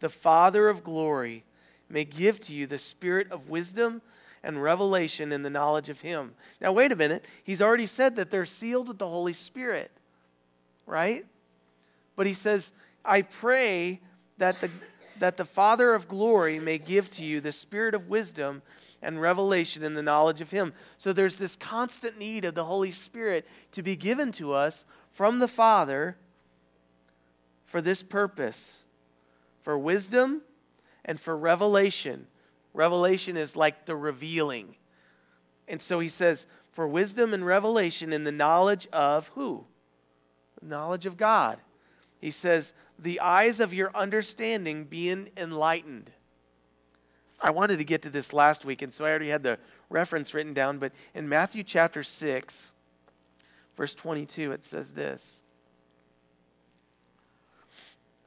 the 0.00 0.08
Father 0.08 0.68
of 0.68 0.84
glory, 0.84 1.44
may 1.88 2.04
give 2.04 2.40
to 2.40 2.54
you 2.54 2.66
the 2.66 2.78
spirit 2.78 3.30
of 3.30 3.48
wisdom 3.48 4.02
and 4.42 4.62
revelation 4.62 5.32
in 5.32 5.42
the 5.42 5.50
knowledge 5.50 5.88
of 5.88 6.02
him. 6.02 6.34
Now, 6.60 6.72
wait 6.72 6.92
a 6.92 6.96
minute. 6.96 7.24
He's 7.42 7.62
already 7.62 7.86
said 7.86 8.16
that 8.16 8.30
they're 8.30 8.46
sealed 8.46 8.88
with 8.88 8.98
the 8.98 9.08
Holy 9.08 9.32
Spirit, 9.32 9.90
right? 10.86 11.24
But 12.14 12.26
he 12.26 12.34
says, 12.34 12.72
I 13.04 13.22
pray 13.22 14.00
that 14.38 14.60
the, 14.60 14.70
that 15.18 15.36
the 15.36 15.44
Father 15.44 15.94
of 15.94 16.08
glory 16.08 16.58
may 16.60 16.78
give 16.78 17.10
to 17.12 17.22
you 17.22 17.40
the 17.40 17.52
spirit 17.52 17.94
of 17.94 18.08
wisdom 18.08 18.62
and 19.04 19.20
revelation 19.20 19.82
in 19.82 19.94
the 19.94 20.02
knowledge 20.02 20.40
of 20.40 20.50
Him. 20.50 20.72
So 20.98 21.12
there's 21.12 21.38
this 21.38 21.56
constant 21.56 22.18
need 22.18 22.44
of 22.44 22.54
the 22.54 22.64
Holy 22.64 22.90
Spirit 22.90 23.46
to 23.72 23.82
be 23.82 23.94
given 23.94 24.32
to 24.32 24.52
us 24.52 24.84
from 25.12 25.38
the 25.38 25.48
Father 25.48 26.16
for 27.66 27.80
this 27.80 28.02
purpose 28.02 28.84
for 29.62 29.78
wisdom 29.78 30.42
and 31.04 31.18
for 31.18 31.36
revelation. 31.36 32.26
Revelation 32.74 33.36
is 33.36 33.56
like 33.56 33.86
the 33.86 33.96
revealing. 33.96 34.76
And 35.66 35.80
so 35.80 35.98
he 35.98 36.08
says, 36.08 36.46
for 36.72 36.86
wisdom 36.86 37.32
and 37.32 37.46
revelation 37.46 38.12
in 38.12 38.24
the 38.24 38.32
knowledge 38.32 38.86
of 38.92 39.28
who? 39.28 39.64
The 40.60 40.68
knowledge 40.68 41.06
of 41.06 41.16
God. 41.16 41.60
He 42.20 42.30
says, 42.30 42.74
the 42.98 43.20
eyes 43.20 43.58
of 43.58 43.72
your 43.72 43.90
understanding 43.94 44.84
being 44.84 45.30
enlightened. 45.36 46.10
I 47.44 47.50
wanted 47.50 47.76
to 47.76 47.84
get 47.84 48.00
to 48.02 48.10
this 48.10 48.32
last 48.32 48.64
week, 48.64 48.80
and 48.80 48.90
so 48.90 49.04
I 49.04 49.10
already 49.10 49.28
had 49.28 49.42
the 49.42 49.58
reference 49.90 50.32
written 50.32 50.54
down, 50.54 50.78
but 50.78 50.92
in 51.14 51.28
Matthew 51.28 51.62
chapter 51.62 52.02
6, 52.02 52.72
verse 53.76 53.94
22, 53.94 54.52
it 54.52 54.64
says 54.64 54.92
this 54.92 55.40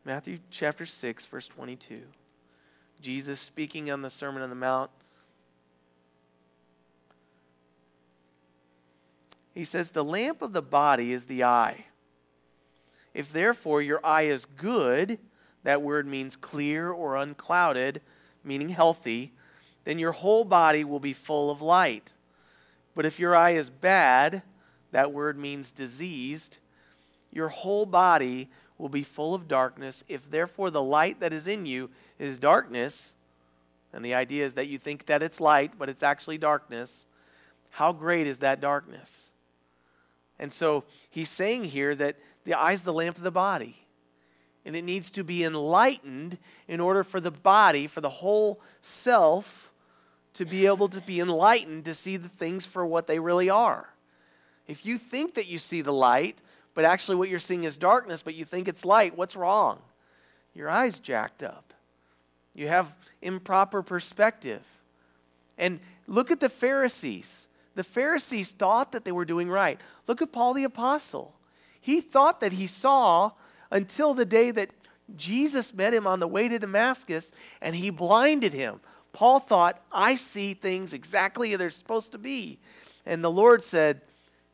Matthew 0.06 0.38
chapter 0.52 0.86
6, 0.86 1.26
verse 1.26 1.48
22. 1.48 2.04
Jesus 3.02 3.40
speaking 3.40 3.90
on 3.90 4.04
the 4.04 4.12
Sermon 4.12 4.44
on 4.44 4.50
the 4.50 4.56
Mount. 4.56 4.92
He 9.56 9.64
says, 9.64 9.90
The 9.90 10.04
lamp 10.04 10.44
of 10.44 10.54
the 10.54 10.62
body 10.62 11.12
is 11.12 11.26
the 11.26 11.44
eye. 11.44 11.86
If 13.16 13.34
therefore 13.34 13.82
your 13.82 14.00
eye 14.06 14.28
is 14.28 14.46
good, 14.46 15.18
that 15.64 15.82
word 15.82 16.06
means 16.06 16.36
clear 16.36 16.92
or 16.92 17.16
unclouded 17.16 18.00
meaning 18.48 18.70
healthy, 18.70 19.34
then 19.84 20.00
your 20.00 20.14
whole 20.14 20.46
body 20.46 20.84
will 20.84 21.00
be 21.00 21.14
full 21.14 21.52
of 21.52 21.62
light. 21.62 22.14
But 22.96 23.06
if 23.06 23.20
your 23.20 23.36
eye 23.36 23.52
is 23.52 23.70
bad, 23.70 24.42
that 24.92 25.12
word 25.12 25.38
means 25.38 25.72
diseased, 25.72 26.58
your 27.32 27.50
whole 27.50 27.86
body 27.86 28.50
will 28.78 28.90
be 28.90 29.04
full 29.04 29.36
of 29.36 29.48
darkness. 29.48 30.04
If 30.08 30.30
therefore 30.30 30.72
the 30.72 30.82
light 30.82 31.20
that 31.20 31.34
is 31.34 31.48
in 31.48 31.66
you 31.66 31.90
is 32.18 32.38
darkness, 32.38 33.14
and 33.94 34.04
the 34.04 34.14
idea 34.14 34.46
is 34.46 34.56
that 34.56 34.68
you 34.68 34.78
think 34.78 35.06
that 35.08 35.24
it's 35.24 35.40
light, 35.40 35.74
but 35.78 35.90
it's 35.90 36.04
actually 36.04 36.38
darkness, 36.38 37.06
how 37.72 37.94
great 37.94 38.28
is 38.28 38.40
that 38.40 38.62
darkness? 38.62 39.28
And 40.40 40.54
so 40.54 40.84
he's 41.10 41.30
saying 41.30 41.66
here 41.66 41.96
that 41.96 42.16
the 42.44 42.54
eye 42.54 42.74
is 42.74 42.84
the 42.84 42.94
lamp 42.94 43.18
of 43.18 43.24
the 43.24 43.32
body 43.32 43.87
and 44.68 44.76
it 44.76 44.84
needs 44.84 45.10
to 45.12 45.24
be 45.24 45.46
enlightened 45.46 46.38
in 46.68 46.82
order 46.82 47.06
for 47.06 47.22
the 47.22 47.32
body, 47.32 47.88
for 47.88 48.02
the 48.02 48.10
whole 48.10 48.60
self, 48.82 49.72
to 50.34 50.44
be 50.44 50.66
able 50.66 50.90
to 50.90 51.00
be 51.00 51.22
enlightened 51.22 51.86
to 51.86 51.94
see 51.94 52.18
the 52.18 52.28
things 52.28 52.66
for 52.66 52.86
what 52.86 53.08
they 53.08 53.18
really 53.18 53.50
are. 53.50 53.88
If 54.68 54.86
you 54.86 54.98
think 54.98 55.36
that 55.36 55.48
you 55.48 55.58
see 55.58 55.82
the 55.82 55.94
light, 55.94 56.38
but 56.74 56.84
actually 56.84 57.16
what 57.16 57.30
you're 57.30 57.40
seeing 57.40 57.64
is 57.64 57.78
darkness, 57.78 58.22
but 58.22 58.36
you 58.36 58.44
think 58.44 58.68
it's 58.68 58.84
light, 58.84 59.18
what's 59.18 59.38
wrong? 59.38 59.80
Your 60.54 60.70
eyes 60.70 61.00
jacked 61.00 61.44
up. 61.44 61.74
You 62.54 62.68
have 62.68 62.94
improper 63.22 63.82
perspective. 63.82 64.62
And 65.58 65.80
look 66.08 66.30
at 66.30 66.42
the 66.42 66.50
Pharisees. 66.50 67.48
The 67.76 67.86
Pharisees 67.86 68.52
thought 68.52 68.92
that 68.92 69.06
they 69.06 69.14
were 69.14 69.24
doing 69.24 69.50
right. 69.50 69.80
Look 70.08 70.22
at 70.22 70.34
Paul 70.34 70.54
the 70.54 70.66
Apostle. 70.66 71.34
He 71.80 72.02
thought 72.02 72.42
that 72.42 72.52
he 72.52 72.68
saw 72.68 73.32
until 73.72 74.14
the 74.14 74.26
day 74.26 74.52
that 74.52 74.72
Jesus 75.16 75.74
met 75.74 75.94
him 75.94 76.06
on 76.06 76.20
the 76.20 76.28
way 76.28 76.48
to 76.50 76.60
Damascus 76.60 77.32
and 77.62 77.76
he 77.76 77.90
blinded 77.90 78.54
him. 78.54 78.80
Paul 79.14 79.40
thought, 79.40 79.82
I 79.92 80.16
see 80.16 80.54
things 80.54 80.94
exactly 80.94 81.54
as 81.54 81.60
they're 81.60 81.70
supposed 81.70 82.12
to 82.12 82.18
be. 82.18 82.60
And 83.06 83.24
the 83.24 83.32
Lord 83.32 83.64
said, 83.64 84.02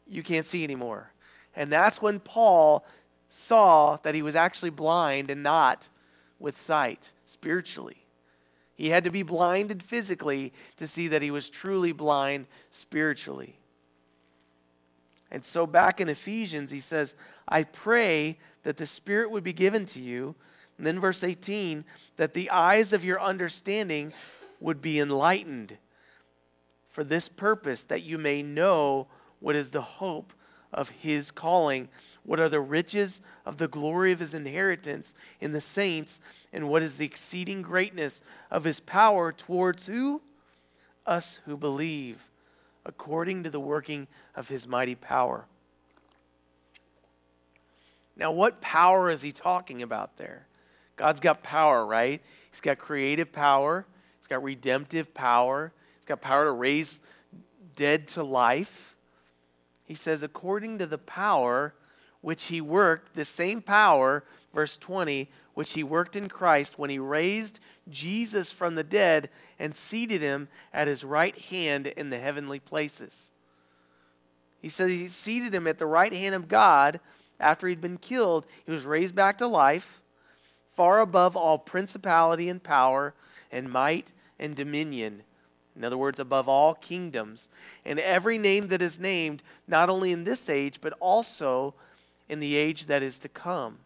You 0.07 0.23
can't 0.23 0.45
see 0.45 0.63
anymore. 0.63 1.11
And 1.55 1.71
that's 1.71 2.01
when 2.01 2.19
Paul 2.19 2.85
saw 3.29 3.97
that 4.03 4.15
he 4.15 4.21
was 4.21 4.35
actually 4.35 4.69
blind 4.69 5.31
and 5.31 5.43
not 5.43 5.89
with 6.39 6.57
sight 6.57 7.11
spiritually. 7.25 8.05
He 8.75 8.89
had 8.89 9.03
to 9.03 9.11
be 9.11 9.23
blinded 9.23 9.83
physically 9.83 10.53
to 10.77 10.87
see 10.87 11.07
that 11.09 11.21
he 11.21 11.31
was 11.31 11.49
truly 11.49 11.91
blind 11.91 12.47
spiritually. 12.71 13.57
And 15.31 15.43
so 15.43 15.65
back 15.65 15.99
in 15.99 16.09
Ephesians, 16.09 16.69
he 16.69 16.79
says, 16.79 17.15
I 17.47 17.63
pray 17.63 18.37
that 18.63 18.77
the 18.77 18.85
Spirit 18.85 19.31
would 19.31 19.43
be 19.43 19.53
given 19.53 19.85
to 19.87 19.99
you. 19.99 20.35
And 20.77 20.87
then 20.87 20.99
verse 20.99 21.23
18, 21.23 21.85
that 22.17 22.33
the 22.33 22.49
eyes 22.49 22.93
of 22.93 23.05
your 23.05 23.21
understanding 23.21 24.11
would 24.59 24.81
be 24.81 24.99
enlightened 24.99 25.77
for 26.89 27.03
this 27.03 27.29
purpose, 27.29 27.83
that 27.83 28.03
you 28.03 28.17
may 28.17 28.41
know 28.41 29.07
what 29.39 29.55
is 29.55 29.71
the 29.71 29.81
hope 29.81 30.33
of 30.71 30.89
his 30.89 31.31
calling, 31.31 31.89
what 32.23 32.39
are 32.39 32.49
the 32.49 32.59
riches 32.59 33.21
of 33.45 33.57
the 33.57 33.67
glory 33.67 34.11
of 34.11 34.19
his 34.19 34.33
inheritance 34.33 35.13
in 35.39 35.51
the 35.51 35.61
saints, 35.61 36.19
and 36.51 36.69
what 36.69 36.81
is 36.81 36.97
the 36.97 37.05
exceeding 37.05 37.61
greatness 37.61 38.21
of 38.49 38.63
his 38.63 38.79
power 38.79 39.31
towards 39.31 39.87
who? 39.87 40.21
Us 41.05 41.41
who 41.45 41.57
believe, 41.57 42.29
according 42.85 43.43
to 43.43 43.49
the 43.49 43.59
working 43.59 44.07
of 44.35 44.47
his 44.47 44.67
mighty 44.67 44.95
power. 44.95 45.45
Now, 48.15 48.31
what 48.31 48.61
power 48.61 49.09
is 49.09 49.21
he 49.21 49.31
talking 49.31 49.81
about 49.81 50.17
there? 50.17 50.47
God's 50.95 51.19
got 51.19 51.43
power, 51.43 51.85
right? 51.85 52.21
He's 52.51 52.61
got 52.61 52.77
creative 52.77 53.31
power, 53.31 53.85
he's 54.19 54.27
got 54.27 54.43
redemptive 54.43 55.13
power, 55.13 55.73
he's 55.99 56.05
got 56.05 56.21
power 56.21 56.45
to 56.45 56.51
raise 56.51 56.99
dead 57.75 58.07
to 58.09 58.23
life. 58.23 58.95
He 59.85 59.95
says, 59.95 60.23
according 60.23 60.77
to 60.77 60.85
the 60.85 60.97
power 60.97 61.73
which 62.21 62.45
he 62.45 62.61
worked, 62.61 63.15
the 63.15 63.25
same 63.25 63.61
power, 63.61 64.23
verse 64.53 64.77
20, 64.77 65.29
which 65.55 65.73
he 65.73 65.83
worked 65.83 66.15
in 66.15 66.29
Christ 66.29 66.79
when 66.79 66.89
he 66.89 66.99
raised 66.99 67.59
Jesus 67.89 68.51
from 68.51 68.75
the 68.75 68.83
dead 68.83 69.29
and 69.59 69.75
seated 69.75 70.21
him 70.21 70.47
at 70.73 70.87
his 70.87 71.03
right 71.03 71.37
hand 71.37 71.87
in 71.87 72.09
the 72.09 72.19
heavenly 72.19 72.59
places. 72.59 73.29
He 74.61 74.69
says 74.69 74.91
he 74.91 75.09
seated 75.09 75.53
him 75.53 75.67
at 75.67 75.77
the 75.77 75.85
right 75.85 76.13
hand 76.13 76.33
of 76.33 76.47
God 76.47 76.99
after 77.43 77.67
he'd 77.67 77.81
been 77.81 77.97
killed. 77.97 78.45
He 78.65 78.71
was 78.71 78.85
raised 78.85 79.15
back 79.15 79.37
to 79.37 79.47
life, 79.47 80.01
far 80.75 80.99
above 80.99 81.35
all 81.35 81.57
principality 81.57 82.49
and 82.49 82.63
power 82.63 83.13
and 83.51 83.69
might 83.69 84.11
and 84.39 84.55
dominion 84.55 85.23
in 85.75 85.83
other 85.83 85.97
words, 85.97 86.19
above 86.19 86.47
all 86.47 86.75
kingdoms, 86.75 87.49
and 87.83 87.99
every 87.99 88.37
name 88.37 88.67
that 88.67 88.81
is 88.81 88.99
named, 88.99 89.41
not 89.67 89.89
only 89.89 90.11
in 90.11 90.23
this 90.23 90.49
age, 90.49 90.79
but 90.81 90.93
also 90.99 91.73
in 92.29 92.39
the 92.39 92.55
age 92.55 92.85
that 92.85 93.01
is 93.01 93.19
to 93.19 93.29
come. 93.29 93.79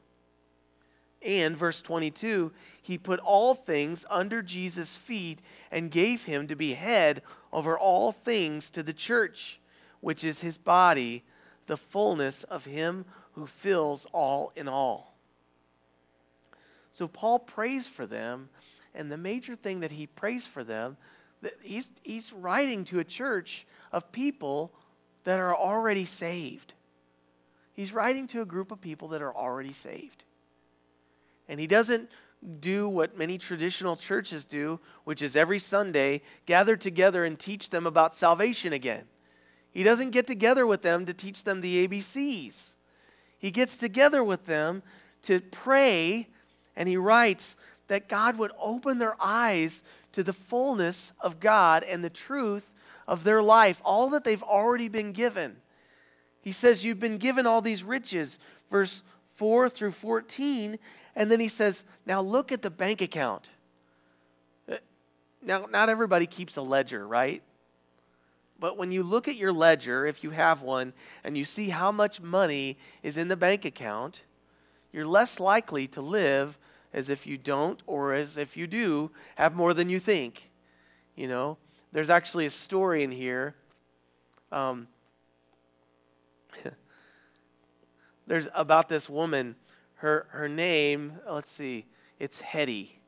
And, 1.22 1.56
verse 1.56 1.82
22, 1.82 2.52
he 2.82 2.98
put 2.98 3.20
all 3.22 3.56
things 3.56 4.06
under 4.10 4.42
Jesus' 4.42 4.98
feet 4.98 5.42
and 5.72 5.90
gave 5.90 6.26
him 6.26 6.48
to 6.48 6.56
be 6.56 6.74
head 6.74 7.22
over 7.52 7.78
all 7.78 8.12
things 8.12 8.70
to 8.72 8.84
the 8.84 8.94
church, 8.94 9.60
which 10.02 10.24
is 10.24 10.42
his 10.42 10.58
body, 10.58 11.24
the 11.68 11.78
fullness 11.78 12.44
of 12.44 12.66
him 12.66 13.06
who 13.38 13.46
fills 13.46 14.08
all 14.14 14.52
in 14.56 14.68
all. 14.68 15.16
So, 16.92 17.08
Paul 17.08 17.38
prays 17.38 17.88
for 17.88 18.08
them, 18.08 18.50
and 18.96 19.12
the 19.12 19.18
major 19.18 19.56
thing 19.56 19.82
that 19.82 19.92
he 19.92 20.08
prays 20.08 20.48
for 20.48 20.64
them 20.64 20.98
he's, 21.62 21.92
he's 22.02 22.34
writing 22.34 22.84
to 22.86 23.00
a 23.00 23.04
church 23.04 23.68
of 23.92 24.12
people 24.12 24.74
that 25.24 25.40
are 25.40 25.56
already 25.56 26.06
saved. 26.06 26.74
He's 27.74 27.94
writing 27.94 28.26
to 28.30 28.42
a 28.42 28.46
group 28.46 28.72
of 28.72 28.82
people 28.82 29.10
that 29.10 29.22
are 29.22 29.36
already 29.36 29.74
saved. 29.74 30.24
And 31.48 31.60
he 31.60 31.68
doesn't 31.68 32.10
do 32.60 32.90
what 32.90 33.18
many 33.18 33.38
traditional 33.38 33.96
churches 33.96 34.46
do, 34.46 34.80
which 35.04 35.22
is 35.22 35.36
every 35.36 35.60
Sunday 35.60 36.22
gather 36.48 36.76
together 36.76 37.24
and 37.24 37.38
teach 37.38 37.70
them 37.70 37.86
about 37.86 38.16
salvation 38.16 38.74
again. 38.74 39.04
He 39.72 39.84
doesn't 39.84 40.10
get 40.10 40.26
together 40.26 40.66
with 40.66 40.82
them 40.82 41.06
to 41.06 41.14
teach 41.14 41.44
them 41.44 41.62
the 41.62 41.88
ABCs. 41.88 42.77
He 43.40 43.52
gets 43.52 43.78
together 43.78 44.24
with 44.24 44.46
them 44.46 44.84
to 45.24 45.40
pray, 45.40 46.28
and 46.76 46.90
he 46.90 46.98
writes 46.98 47.58
that 47.88 48.10
God 48.10 48.38
would 48.38 48.52
open 48.60 48.98
their 48.98 49.16
eyes 49.20 49.84
to 50.14 50.24
the 50.24 50.34
fullness 50.34 51.14
of 51.20 51.40
God 51.40 51.84
and 51.84 52.04
the 52.04 52.10
truth 52.10 52.72
of 53.08 53.24
their 53.24 53.42
life, 53.42 53.82
all 53.86 54.10
that 54.10 54.24
they've 54.24 54.44
already 54.44 54.90
been 54.90 55.12
given. 55.12 55.58
He 56.42 56.52
says, 56.52 56.84
You've 56.84 57.00
been 57.00 57.18
given 57.18 57.46
all 57.46 57.62
these 57.62 57.84
riches, 57.84 58.40
verse 58.70 59.04
4 59.36 59.70
through 59.70 59.92
14. 59.92 60.78
And 61.16 61.32
then 61.32 61.40
he 61.40 61.48
says, 61.48 61.84
Now 62.06 62.22
look 62.22 62.52
at 62.52 62.62
the 62.62 62.70
bank 62.70 63.02
account. 63.02 63.50
Uh, 64.70 64.78
now, 65.42 65.68
not 65.70 65.90
everybody 65.90 66.26
keeps 66.26 66.58
a 66.58 66.62
ledger, 66.62 67.08
right? 67.08 67.42
But 68.60 68.78
when 68.78 68.92
you 68.92 69.04
look 69.04 69.28
at 69.28 69.36
your 69.36 69.54
ledger, 69.54 70.06
if 70.06 70.24
you 70.24 70.32
have 70.32 70.62
one, 70.62 70.94
and 71.24 71.38
you 71.38 71.46
see 71.46 71.70
how 71.70 71.92
much 71.92 72.20
money 72.20 72.78
is 73.04 73.18
in 73.18 73.28
the 73.28 73.38
bank 73.38 73.66
account, 73.66 74.22
you're 74.92 75.06
less 75.06 75.40
likely 75.40 75.88
to 75.90 76.02
live 76.02 76.58
as 76.94 77.10
if 77.10 77.28
you 77.28 77.38
don't, 77.38 77.82
or 77.86 78.14
as 78.14 78.38
if 78.38 78.58
you 78.58 78.66
do, 78.66 79.12
have 79.36 79.54
more 79.54 79.74
than 79.74 79.90
you 79.90 80.00
think. 80.00 80.50
You 81.16 81.28
know, 81.28 81.58
there's 81.92 82.10
actually 82.10 82.46
a 82.46 82.50
story 82.50 83.04
in 83.04 83.12
here. 83.12 83.56
Um, 84.52 84.88
there's 88.26 88.48
about 88.56 88.90
this 88.90 89.10
woman. 89.10 89.56
Her, 89.96 90.28
her 90.30 90.48
name, 90.48 91.14
let's 91.30 91.52
see, 91.52 91.86
it's 92.20 92.42
Hetty. 92.42 93.00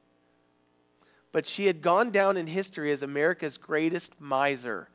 But 1.31 1.45
she 1.45 1.67
had 1.67 1.81
gone 1.81 2.09
down 2.12 2.38
in 2.38 2.47
history 2.47 2.91
as 2.91 3.03
America's 3.03 3.57
greatest 3.57 4.19
miser. 4.19 4.89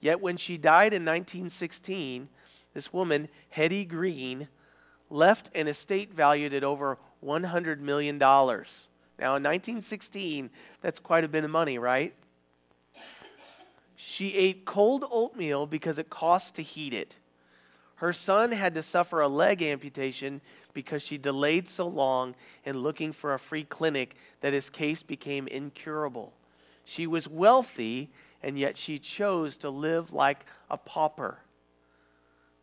Yet 0.00 0.20
when 0.20 0.36
she 0.36 0.56
died 0.56 0.92
in 0.92 1.04
1916, 1.04 2.28
this 2.74 2.92
woman, 2.92 3.28
Hetty 3.50 3.84
Green, 3.84 4.48
left 5.10 5.50
an 5.54 5.68
estate 5.68 6.14
valued 6.14 6.54
at 6.54 6.64
over 6.64 6.98
$100 7.24 7.80
million. 7.80 8.18
Now, 8.18 9.36
in 9.36 9.42
1916, 9.42 10.50
that's 10.80 10.98
quite 10.98 11.24
a 11.24 11.28
bit 11.28 11.44
of 11.44 11.50
money, 11.50 11.78
right? 11.78 12.14
She 13.96 14.34
ate 14.34 14.64
cold 14.64 15.04
oatmeal 15.10 15.66
because 15.66 15.98
it 15.98 16.08
cost 16.08 16.54
to 16.54 16.62
heat 16.62 16.94
it. 16.94 17.18
Her 17.96 18.14
son 18.14 18.52
had 18.52 18.74
to 18.74 18.82
suffer 18.82 19.20
a 19.20 19.28
leg 19.28 19.60
amputation 19.60 20.40
because 20.72 21.02
she 21.02 21.18
delayed 21.18 21.68
so 21.68 21.86
long 21.86 22.34
in 22.64 22.78
looking 22.78 23.12
for 23.12 23.34
a 23.34 23.38
free 23.38 23.64
clinic 23.64 24.16
that 24.40 24.54
his 24.54 24.70
case 24.70 25.02
became 25.02 25.46
incurable. 25.48 26.32
She 26.86 27.06
was 27.06 27.28
wealthy, 27.28 28.10
and 28.42 28.58
yet 28.58 28.76
she 28.76 28.98
chose 28.98 29.56
to 29.58 29.70
live 29.70 30.12
like 30.12 30.46
a 30.70 30.76
pauper. 30.76 31.38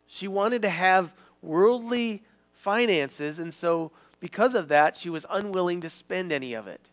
She 0.07 0.27
wanted 0.27 0.61
to 0.63 0.69
have 0.69 1.13
worldly 1.41 2.23
finances, 2.53 3.39
and 3.39 3.53
so 3.53 3.91
because 4.19 4.55
of 4.55 4.69
that, 4.69 4.97
she 4.97 5.09
was 5.09 5.25
unwilling 5.29 5.81
to 5.81 5.89
spend 5.89 6.31
any 6.31 6.53
of 6.53 6.67
it. 6.67 6.89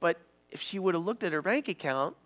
But 0.00 0.18
if 0.50 0.60
she 0.60 0.78
would 0.78 0.94
have 0.94 1.04
looked 1.04 1.24
at 1.24 1.32
her 1.32 1.42
bank 1.42 1.68
account 1.68 2.16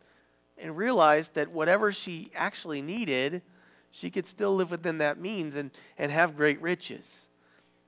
and 0.59 0.77
realized 0.77 1.35
that 1.35 1.51
whatever 1.51 1.93
she 1.93 2.31
actually 2.35 2.81
needed, 2.81 3.43
she 3.91 4.11
could 4.11 4.27
still 4.27 4.55
live 4.55 4.71
within 4.71 4.99
that 4.99 5.19
means 5.19 5.57
and, 5.57 5.71
and 5.99 6.13
have 6.13 6.37
great 6.37 6.61
riches. 6.61 7.29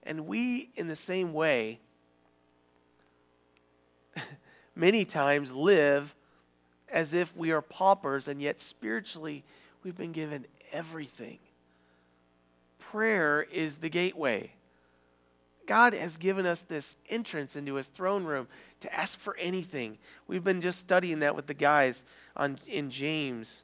And 0.03 0.27
we, 0.27 0.71
in 0.75 0.89
the 0.89 0.97
same 0.97 1.33
way, 1.33 1.81
many 4.75 5.05
times 5.05 5.53
live 5.53 6.15
as 6.93 7.13
if 7.13 7.37
we 7.37 7.51
are 7.51 7.63
paupers, 7.63 8.29
and 8.29 8.41
yet 8.41 8.61
spiritually, 8.61 9.45
we've 9.83 9.97
been 9.97 10.13
given 10.13 10.47
everything. 10.73 11.39
Prayer 12.79 13.47
is 13.53 13.79
the 13.79 13.91
gateway. 13.91 14.53
God 15.67 15.93
has 15.93 16.17
given 16.17 16.47
us 16.47 16.63
this 16.63 16.97
entrance 17.11 17.55
into 17.55 17.75
his 17.75 17.89
throne 17.89 18.25
room 18.25 18.49
to 18.81 18.93
ask 18.93 19.19
for 19.19 19.37
anything. 19.37 19.99
We've 20.27 20.43
been 20.43 20.63
just 20.63 20.79
studying 20.79 21.19
that 21.21 21.37
with 21.37 21.47
the 21.47 21.55
guys 21.55 22.07
on, 22.35 22.59
in 22.67 22.91
James. 22.91 23.63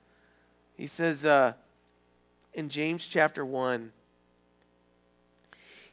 He 0.77 0.87
says 0.87 1.25
uh, 1.25 1.55
in 2.53 2.69
James 2.69 3.07
chapter 3.07 3.45
1, 3.45 3.91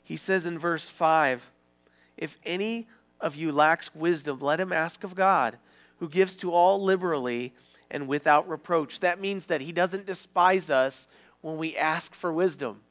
he 0.04 0.18
says 0.18 0.46
in 0.46 0.60
verse 0.60 0.90
5 0.90 1.50
If 2.18 2.38
any 2.46 2.90
of 3.22 3.38
you 3.38 3.54
lacks 3.54 3.96
wisdom, 3.96 4.40
let 4.42 4.60
him 4.60 4.74
ask 4.74 5.06
of 5.06 5.16
God, 5.16 5.58
who 6.02 6.10
gives 6.10 6.36
to 6.36 6.52
all 6.52 6.82
liberally 6.82 7.54
and 7.92 8.08
without 8.08 8.50
reproach. 8.50 9.02
That 9.02 9.22
means 9.22 9.46
that 9.46 9.62
he 9.62 9.72
doesn't 9.72 10.08
despise 10.08 10.72
us 10.72 11.08
when 11.42 11.58
we 11.58 11.78
ask 11.78 12.16
for 12.16 12.34
wisdom. 12.34 12.82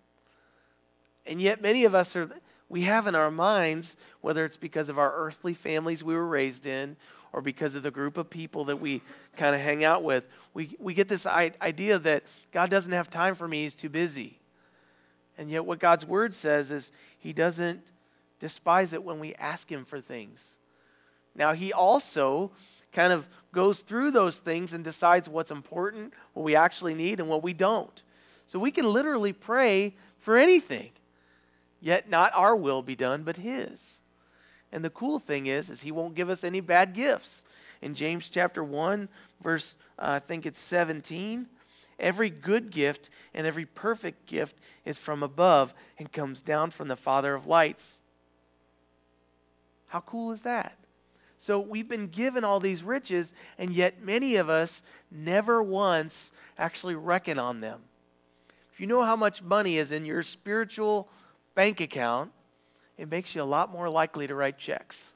And 1.26 1.42
yet, 1.42 1.60
many 1.60 1.84
of 1.84 1.92
us 1.92 2.14
are 2.14 2.30
we 2.68 2.82
have 2.82 3.08
in 3.08 3.16
our 3.16 3.32
minds, 3.32 3.96
whether 4.20 4.44
it's 4.44 4.56
because 4.56 4.88
of 4.88 4.96
our 4.96 5.12
earthly 5.12 5.54
families 5.54 6.04
we 6.04 6.14
were 6.14 6.26
raised 6.26 6.66
in 6.66 6.96
or 7.32 7.42
because 7.42 7.74
of 7.74 7.82
the 7.82 7.90
group 7.90 8.16
of 8.16 8.30
people 8.30 8.66
that 8.66 8.80
we 8.80 9.02
kind 9.36 9.56
of 9.56 9.60
hang 9.60 9.82
out 9.82 10.04
with, 10.04 10.28
we, 10.54 10.76
we 10.78 10.94
get 10.94 11.08
this 11.08 11.26
idea 11.26 11.98
that 11.98 12.22
God 12.52 12.70
doesn't 12.70 12.92
have 12.92 13.10
time 13.10 13.34
for 13.34 13.48
me, 13.48 13.64
He's 13.64 13.74
too 13.74 13.88
busy. 13.88 14.38
And 15.36 15.50
yet, 15.50 15.64
what 15.64 15.80
God's 15.80 16.06
word 16.06 16.32
says 16.32 16.70
is 16.70 16.92
He 17.18 17.32
doesn't 17.32 17.90
despise 18.38 18.92
it 18.92 19.02
when 19.02 19.18
we 19.18 19.34
ask 19.34 19.68
Him 19.68 19.84
for 19.84 20.00
things. 20.00 20.58
Now, 21.34 21.54
He 21.54 21.72
also 21.72 22.52
kind 22.92 23.12
of 23.12 23.26
goes 23.52 23.80
through 23.80 24.10
those 24.10 24.38
things 24.38 24.72
and 24.72 24.84
decides 24.84 25.28
what's 25.28 25.50
important, 25.50 26.12
what 26.34 26.44
we 26.44 26.54
actually 26.54 26.94
need, 26.94 27.20
and 27.20 27.28
what 27.28 27.42
we 27.42 27.52
don't. 27.52 28.02
So 28.46 28.58
we 28.58 28.70
can 28.70 28.84
literally 28.84 29.32
pray 29.32 29.94
for 30.18 30.36
anything. 30.36 30.90
Yet 31.80 32.08
not 32.08 32.32
our 32.34 32.54
will 32.54 32.82
be 32.82 32.96
done, 32.96 33.22
but 33.22 33.36
his. 33.36 33.98
And 34.72 34.84
the 34.84 34.90
cool 34.90 35.18
thing 35.18 35.46
is, 35.46 35.70
is 35.70 35.82
he 35.82 35.92
won't 35.92 36.14
give 36.14 36.30
us 36.30 36.44
any 36.44 36.60
bad 36.60 36.92
gifts. 36.92 37.42
in 37.82 37.94
James 37.94 38.28
chapter 38.28 38.62
1, 38.62 39.08
verse, 39.42 39.74
uh, 39.98 40.02
I 40.16 40.18
think 40.18 40.44
it's 40.44 40.60
17. 40.60 41.46
Every 41.98 42.28
good 42.28 42.70
gift 42.70 43.08
and 43.32 43.46
every 43.46 43.64
perfect 43.64 44.26
gift 44.26 44.56
is 44.84 44.98
from 44.98 45.22
above 45.22 45.72
and 45.98 46.12
comes 46.12 46.42
down 46.42 46.70
from 46.72 46.88
the 46.88 46.96
Father 46.96 47.34
of 47.34 47.46
lights. 47.46 48.00
How 49.86 50.00
cool 50.00 50.32
is 50.32 50.42
that? 50.42 50.79
So 51.42 51.58
we've 51.58 51.88
been 51.88 52.08
given 52.08 52.44
all 52.44 52.60
these 52.60 52.84
riches, 52.84 53.32
and 53.56 53.72
yet 53.72 54.02
many 54.02 54.36
of 54.36 54.50
us 54.50 54.82
never 55.10 55.62
once 55.62 56.32
actually 56.58 56.94
reckon 56.94 57.38
on 57.38 57.60
them. 57.60 57.80
If 58.74 58.78
you 58.78 58.86
know 58.86 59.04
how 59.04 59.16
much 59.16 59.42
money 59.42 59.78
is 59.78 59.90
in 59.90 60.04
your 60.04 60.22
spiritual 60.22 61.08
bank 61.54 61.80
account, 61.80 62.30
it 62.98 63.10
makes 63.10 63.34
you 63.34 63.40
a 63.40 63.44
lot 63.44 63.72
more 63.72 63.88
likely 63.88 64.26
to 64.26 64.34
write 64.34 64.58
checks. 64.58 65.14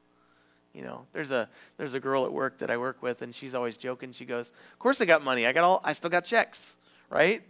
You 0.73 0.81
know, 0.83 1.05
there's 1.13 1.31
a 1.31 1.51
there's 1.77 1.93
a 1.93 2.01
girl 2.01 2.25
at 2.25 2.33
work 2.33 2.57
that 2.59 2.71
I 2.71 2.79
work 2.79 3.03
with, 3.03 3.21
and 3.21 3.35
she's 3.35 3.55
always 3.55 3.77
joking. 3.77 4.11
She 4.13 4.25
goes, 4.25 4.51
"Of 4.73 4.79
course 4.79 5.03
I 5.03 5.05
got 5.05 5.23
money. 5.23 5.47
I 5.47 5.53
got 5.53 5.63
all. 5.63 5.83
I 5.85 5.93
still 5.93 6.11
got 6.11 6.25
checks, 6.25 6.77
right? 7.11 7.43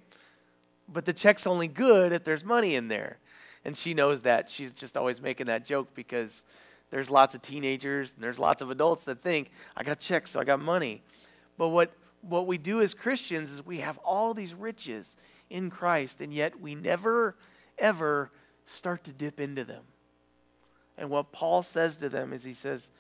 But 0.92 1.04
the 1.04 1.12
check's 1.12 1.46
only 1.46 1.68
good 1.68 2.12
if 2.12 2.24
there's 2.24 2.42
money 2.42 2.74
in 2.74 2.88
there." 2.88 3.18
And 3.64 3.76
she 3.76 3.94
knows 3.94 4.22
that. 4.22 4.50
She's 4.50 4.72
just 4.72 4.96
always 4.96 5.20
making 5.22 5.46
that 5.46 5.64
joke 5.64 5.94
because 5.94 6.44
there's 6.94 7.11
lots 7.11 7.35
of 7.35 7.42
teenagers 7.42 8.14
and 8.14 8.22
there's 8.22 8.38
lots 8.38 8.62
of 8.62 8.70
adults 8.70 9.04
that 9.07 9.20
think, 9.20 9.50
"I 9.76 9.83
got 9.83 9.98
checks, 9.98 10.30
so 10.30 10.38
I 10.38 10.44
got 10.44 10.61
money." 10.61 11.02
But 11.59 11.70
what 11.70 11.92
what 12.20 12.46
we 12.46 12.57
do 12.57 12.80
as 12.80 12.94
Christians 12.94 13.50
is 13.50 13.66
we 13.66 13.80
have 13.80 13.98
all 13.98 14.33
these 14.33 14.54
riches 14.54 15.16
in 15.50 15.70
Christ, 15.70 16.20
and 16.20 16.33
yet 16.33 16.61
we 16.61 16.76
never 16.76 17.35
ever 17.78 18.30
start 18.66 19.02
to 19.04 19.12
dip 19.12 19.40
into 19.40 19.64
them. 19.64 19.83
And 20.96 21.11
what 21.11 21.33
Paul 21.33 21.64
says 21.64 21.96
to 21.96 22.09
them 22.09 22.33
is 22.33 22.44
he 22.44 22.54
says, 22.54 22.92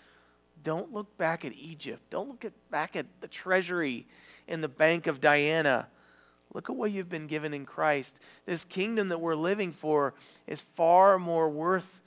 don't 0.64 0.92
look 0.92 1.16
back 1.16 1.44
at 1.44 1.52
Egypt. 1.52 2.02
Don't 2.10 2.28
look 2.28 2.44
at, 2.44 2.52
back 2.72 2.96
at 2.96 3.06
the 3.20 3.28
treasury 3.28 4.08
in 4.48 4.60
the 4.60 4.68
bank 4.68 5.06
of 5.06 5.20
Diana. 5.20 5.86
Look 6.52 6.68
at 6.68 6.74
what 6.74 6.90
you've 6.90 7.08
been 7.08 7.28
given 7.28 7.54
in 7.54 7.64
Christ. 7.64 8.18
This 8.44 8.64
kingdom 8.64 9.08
that 9.10 9.18
we're 9.18 9.36
living 9.36 9.70
for 9.70 10.14
is 10.48 10.60
far 10.60 11.20
more 11.20 11.48
worth 11.48 12.00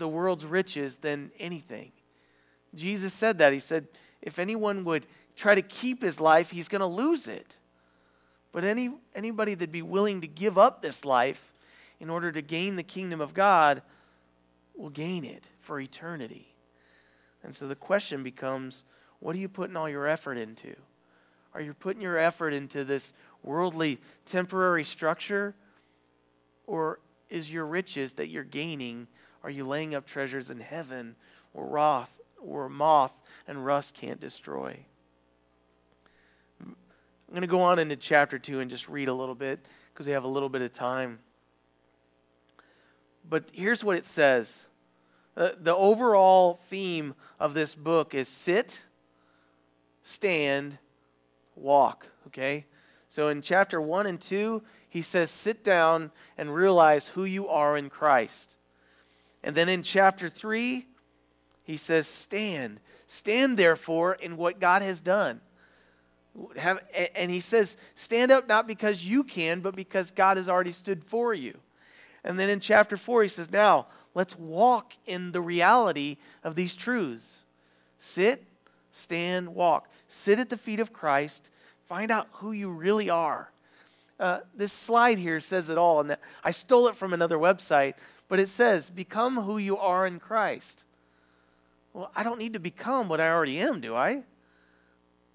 the 0.00 0.08
world's 0.08 0.44
riches 0.44 0.96
than 0.96 1.30
anything. 1.38 1.92
Jesus 2.74 3.14
said 3.14 3.38
that. 3.38 3.52
He 3.52 3.60
said, 3.60 3.86
if 4.20 4.40
anyone 4.40 4.84
would 4.84 5.06
try 5.36 5.54
to 5.54 5.62
keep 5.62 6.02
his 6.02 6.18
life, 6.18 6.50
he's 6.50 6.68
going 6.68 6.80
to 6.80 6.86
lose 6.86 7.28
it. 7.28 7.56
But 8.52 8.64
any, 8.64 8.90
anybody 9.14 9.54
that'd 9.54 9.70
be 9.70 9.82
willing 9.82 10.22
to 10.22 10.26
give 10.26 10.58
up 10.58 10.82
this 10.82 11.04
life 11.04 11.52
in 12.00 12.10
order 12.10 12.32
to 12.32 12.42
gain 12.42 12.74
the 12.76 12.82
kingdom 12.82 13.20
of 13.20 13.34
God 13.34 13.82
will 14.74 14.90
gain 14.90 15.24
it 15.24 15.48
for 15.60 15.78
eternity. 15.78 16.54
And 17.44 17.54
so 17.54 17.68
the 17.68 17.76
question 17.76 18.22
becomes 18.22 18.84
what 19.20 19.36
are 19.36 19.38
you 19.38 19.48
putting 19.48 19.76
all 19.76 19.88
your 19.88 20.06
effort 20.06 20.38
into? 20.38 20.74
Are 21.52 21.60
you 21.60 21.74
putting 21.74 22.00
your 22.00 22.16
effort 22.16 22.54
into 22.54 22.84
this 22.84 23.12
worldly, 23.42 23.98
temporary 24.24 24.84
structure? 24.84 25.54
Or 26.66 27.00
is 27.28 27.52
your 27.52 27.66
riches 27.66 28.14
that 28.14 28.28
you're 28.28 28.44
gaining, 28.44 29.06
are 29.42 29.50
you 29.50 29.64
laying 29.64 29.94
up 29.94 30.06
treasures 30.06 30.50
in 30.50 30.60
heaven 30.60 31.16
where 31.52 31.66
wrath, 31.66 32.12
or 32.40 32.68
moth 32.68 33.12
and 33.46 33.64
rust 33.64 33.94
can't 33.94 34.20
destroy? 34.20 34.78
I'm 36.60 36.76
going 37.30 37.42
to 37.42 37.46
go 37.46 37.62
on 37.62 37.78
into 37.78 37.96
chapter 37.96 38.38
2 38.38 38.60
and 38.60 38.70
just 38.70 38.88
read 38.88 39.08
a 39.08 39.14
little 39.14 39.34
bit 39.34 39.60
because 39.92 40.06
we 40.06 40.12
have 40.12 40.24
a 40.24 40.28
little 40.28 40.48
bit 40.48 40.62
of 40.62 40.72
time. 40.72 41.20
But 43.28 43.44
here's 43.52 43.84
what 43.84 43.96
it 43.96 44.04
says 44.04 44.66
the 45.36 45.74
overall 45.74 46.60
theme 46.64 47.14
of 47.38 47.54
this 47.54 47.74
book 47.74 48.14
is 48.14 48.28
sit, 48.28 48.80
stand, 50.02 50.78
walk. 51.54 52.06
Okay? 52.26 52.66
So 53.08 53.28
in 53.28 53.42
chapter 53.42 53.80
1 53.80 54.06
and 54.06 54.20
2, 54.20 54.62
he 54.88 55.02
says, 55.02 55.30
sit 55.30 55.62
down 55.62 56.10
and 56.36 56.52
realize 56.52 57.08
who 57.08 57.24
you 57.24 57.48
are 57.48 57.76
in 57.76 57.90
Christ. 57.90 58.56
And 59.42 59.54
then 59.54 59.68
in 59.68 59.82
chapter 59.82 60.28
3, 60.28 60.86
he 61.64 61.76
says, 61.76 62.06
stand. 62.06 62.80
Stand, 63.06 63.56
therefore, 63.56 64.14
in 64.14 64.36
what 64.36 64.60
God 64.60 64.82
has 64.82 65.00
done. 65.00 65.40
Have, 66.56 66.80
and 67.14 67.30
he 67.30 67.40
says, 67.40 67.76
stand 67.94 68.30
up 68.30 68.48
not 68.48 68.66
because 68.66 69.04
you 69.04 69.24
can, 69.24 69.60
but 69.60 69.74
because 69.74 70.10
God 70.10 70.36
has 70.36 70.48
already 70.48 70.72
stood 70.72 71.04
for 71.04 71.34
you. 71.34 71.58
And 72.22 72.38
then 72.38 72.48
in 72.48 72.60
chapter 72.60 72.96
4, 72.96 73.22
he 73.22 73.28
says, 73.28 73.50
now 73.50 73.86
let's 74.14 74.38
walk 74.38 74.92
in 75.06 75.32
the 75.32 75.40
reality 75.40 76.18
of 76.44 76.54
these 76.54 76.76
truths. 76.76 77.44
Sit, 77.98 78.44
stand, 78.92 79.54
walk. 79.54 79.88
Sit 80.08 80.38
at 80.38 80.50
the 80.50 80.56
feet 80.56 80.80
of 80.80 80.92
Christ. 80.92 81.50
Find 81.86 82.10
out 82.10 82.28
who 82.32 82.52
you 82.52 82.70
really 82.70 83.10
are. 83.10 83.50
Uh, 84.18 84.40
this 84.54 84.72
slide 84.72 85.18
here 85.18 85.40
says 85.40 85.70
it 85.70 85.78
all, 85.78 86.00
and 86.00 86.16
I 86.44 86.50
stole 86.50 86.88
it 86.88 86.94
from 86.94 87.14
another 87.14 87.38
website, 87.38 87.94
but 88.30 88.38
it 88.40 88.48
says, 88.48 88.88
Become 88.88 89.42
who 89.42 89.58
you 89.58 89.76
are 89.76 90.06
in 90.06 90.20
Christ. 90.20 90.86
Well, 91.92 92.12
I 92.14 92.22
don't 92.22 92.38
need 92.38 92.54
to 92.54 92.60
become 92.60 93.08
what 93.08 93.20
I 93.20 93.28
already 93.28 93.58
am, 93.58 93.80
do 93.80 93.96
I? 93.96 94.22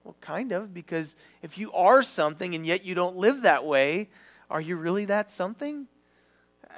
Well, 0.05 0.15
kind 0.21 0.53
of, 0.53 0.73
because 0.73 1.17
if 1.41 1.57
you 1.57 1.71
are 1.73 2.01
something 2.01 2.55
and 2.55 2.65
yet 2.65 2.85
you 2.85 2.95
don't 2.95 3.17
live 3.17 3.41
that 3.41 3.65
way, 3.65 4.07
are 4.49 4.61
you 4.61 4.77
really 4.77 5.03
that 5.05 5.29
something? 5.29 5.87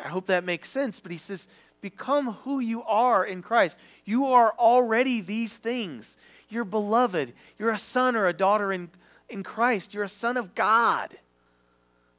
I 0.04 0.08
hope 0.08 0.26
that 0.26 0.44
makes 0.44 0.70
sense. 0.70 1.00
But 1.00 1.12
he 1.12 1.20
says, 1.20 1.48
become 1.82 2.34
who 2.44 2.60
you 2.60 2.82
are 2.84 3.24
in 3.24 3.44
Christ. 3.44 3.78
You 4.04 4.26
are 4.26 4.56
already 4.58 5.22
these 5.22 5.56
things. 5.56 6.18
You're 6.50 6.66
beloved. 6.66 7.34
You're 7.60 7.72
a 7.72 7.78
son 7.78 8.16
or 8.16 8.28
a 8.28 8.34
daughter 8.34 8.74
in, 8.74 8.90
in 9.30 9.44
Christ. 9.44 9.94
You're 9.94 10.06
a 10.06 10.10
son 10.10 10.36
of 10.36 10.56
God. 10.56 11.16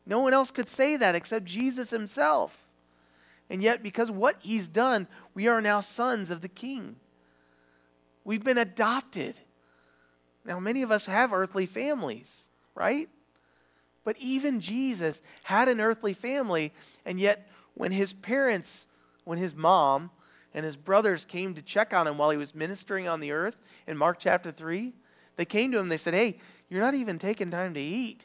No 0.06 0.20
one 0.20 0.34
else 0.34 0.52
could 0.52 0.68
say 0.68 0.96
that 0.96 1.16
except 1.16 1.46
Jesus 1.46 1.90
himself. 1.90 2.67
And 3.50 3.62
yet, 3.62 3.82
because 3.82 4.10
what 4.10 4.36
he's 4.40 4.68
done, 4.68 5.06
we 5.34 5.48
are 5.48 5.60
now 5.60 5.80
sons 5.80 6.30
of 6.30 6.40
the 6.40 6.48
King. 6.48 6.96
We've 8.24 8.44
been 8.44 8.58
adopted. 8.58 9.40
Now, 10.44 10.60
many 10.60 10.82
of 10.82 10.90
us 10.92 11.06
have 11.06 11.32
earthly 11.32 11.66
families, 11.66 12.48
right? 12.74 13.08
But 14.04 14.16
even 14.18 14.60
Jesus 14.60 15.22
had 15.44 15.68
an 15.68 15.80
earthly 15.80 16.12
family, 16.12 16.72
and 17.04 17.18
yet 17.18 17.48
when 17.74 17.92
his 17.92 18.12
parents 18.12 18.86
when 19.28 19.38
his 19.38 19.54
mom 19.54 20.10
and 20.54 20.64
his 20.64 20.74
brothers 20.74 21.26
came 21.26 21.54
to 21.54 21.60
check 21.60 21.92
on 21.92 22.06
him 22.06 22.16
while 22.16 22.30
he 22.30 22.38
was 22.38 22.54
ministering 22.54 23.06
on 23.06 23.20
the 23.20 23.30
earth 23.30 23.58
in 23.86 23.94
Mark 23.94 24.18
chapter 24.18 24.50
3, 24.50 24.94
they 25.36 25.44
came 25.44 25.70
to 25.70 25.78
him. 25.78 25.90
They 25.90 25.98
said, 25.98 26.14
Hey, 26.14 26.38
you're 26.70 26.80
not 26.80 26.94
even 26.94 27.18
taking 27.18 27.50
time 27.50 27.74
to 27.74 27.80
eat. 27.80 28.24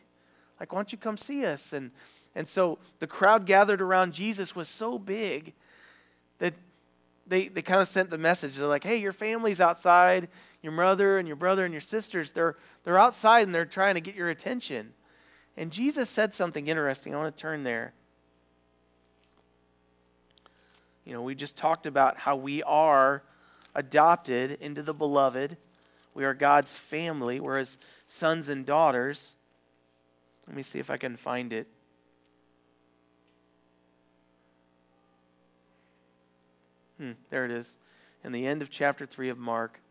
Like, 0.61 0.71
why 0.71 0.77
don't 0.77 0.91
you 0.93 0.97
come 0.97 1.17
see 1.17 1.45
us? 1.45 1.73
And, 1.73 1.91
and 2.35 2.47
so 2.47 2.79
the 2.99 3.07
crowd 3.07 3.45
gathered 3.45 3.81
around 3.81 4.13
Jesus 4.13 4.55
was 4.55 4.67
so 4.67 4.97
big 4.97 5.53
that 6.39 6.53
they, 7.27 7.47
they 7.47 7.61
kind 7.61 7.81
of 7.81 7.87
sent 7.87 8.09
the 8.09 8.17
message. 8.17 8.55
They're 8.55 8.67
like, 8.67 8.83
Hey, 8.83 8.97
your 8.97 9.13
family's 9.13 9.61
outside. 9.61 10.29
Your 10.61 10.71
mother 10.71 11.19
and 11.19 11.27
your 11.27 11.35
brother 11.35 11.65
and 11.65 11.73
your 11.73 11.81
sisters, 11.81 12.31
they're, 12.31 12.55
they're 12.85 12.97
outside 12.97 13.41
and 13.41 13.53
they're 13.53 13.65
trying 13.65 13.95
to 13.95 14.01
get 14.01 14.15
your 14.15 14.29
attention. 14.29 14.93
And 15.57 15.71
Jesus 15.71 16.09
said 16.09 16.33
something 16.33 16.67
interesting. 16.67 17.13
I 17.13 17.17
want 17.17 17.35
to 17.35 17.41
turn 17.41 17.63
there. 17.63 17.93
You 21.05 21.11
know, 21.11 21.21
we 21.21 21.35
just 21.35 21.57
talked 21.57 21.85
about 21.85 22.17
how 22.17 22.37
we 22.37 22.63
are 22.63 23.23
adopted 23.75 24.57
into 24.61 24.81
the 24.81 24.93
beloved. 24.93 25.57
We 26.13 26.23
are 26.23 26.33
God's 26.33 26.77
family. 26.77 27.41
We're 27.41 27.59
his 27.59 27.77
sons 28.07 28.47
and 28.47 28.65
daughters. 28.65 29.33
Let 30.47 30.55
me 30.55 30.63
see 30.63 30.79
if 30.79 30.89
I 30.89 30.95
can 30.95 31.17
find 31.17 31.51
it. 31.51 31.67
Hmm, 36.99 37.11
there 37.29 37.45
it 37.45 37.51
is. 37.51 37.75
In 38.23 38.31
the 38.31 38.45
end 38.45 38.61
of 38.61 38.69
chapter 38.69 39.05
3 39.05 39.29
of 39.29 39.37
Mark. 39.37 39.81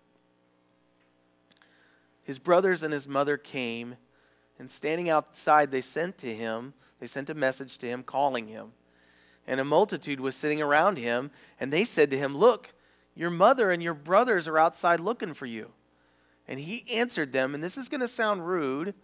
His 2.22 2.38
brothers 2.38 2.82
and 2.82 2.94
his 2.94 3.08
mother 3.08 3.36
came, 3.36 3.96
and 4.58 4.70
standing 4.70 5.08
outside, 5.08 5.70
they 5.70 5.80
sent 5.80 6.18
to 6.18 6.32
him, 6.32 6.72
they 7.00 7.06
sent 7.06 7.28
a 7.30 7.34
message 7.34 7.78
to 7.78 7.86
him, 7.88 8.02
calling 8.02 8.46
him 8.46 8.72
and 9.46 9.60
a 9.60 9.64
multitude 9.64 10.20
was 10.20 10.36
sitting 10.36 10.62
around 10.62 10.98
him, 10.98 11.30
and 11.58 11.72
they 11.72 11.84
said 11.84 12.10
to 12.10 12.18
him, 12.18 12.36
Look, 12.36 12.72
your 13.14 13.30
mother 13.30 13.70
and 13.70 13.82
your 13.82 13.94
brothers 13.94 14.46
are 14.48 14.58
outside 14.58 15.00
looking 15.00 15.34
for 15.34 15.46
you. 15.46 15.70
And 16.48 16.58
he 16.58 16.84
answered 16.90 17.32
them, 17.32 17.54
and 17.54 17.62
this 17.62 17.78
is 17.78 17.88
going 17.88 18.00
to 18.00 18.08
sound 18.08 18.46
rude, 18.46 18.94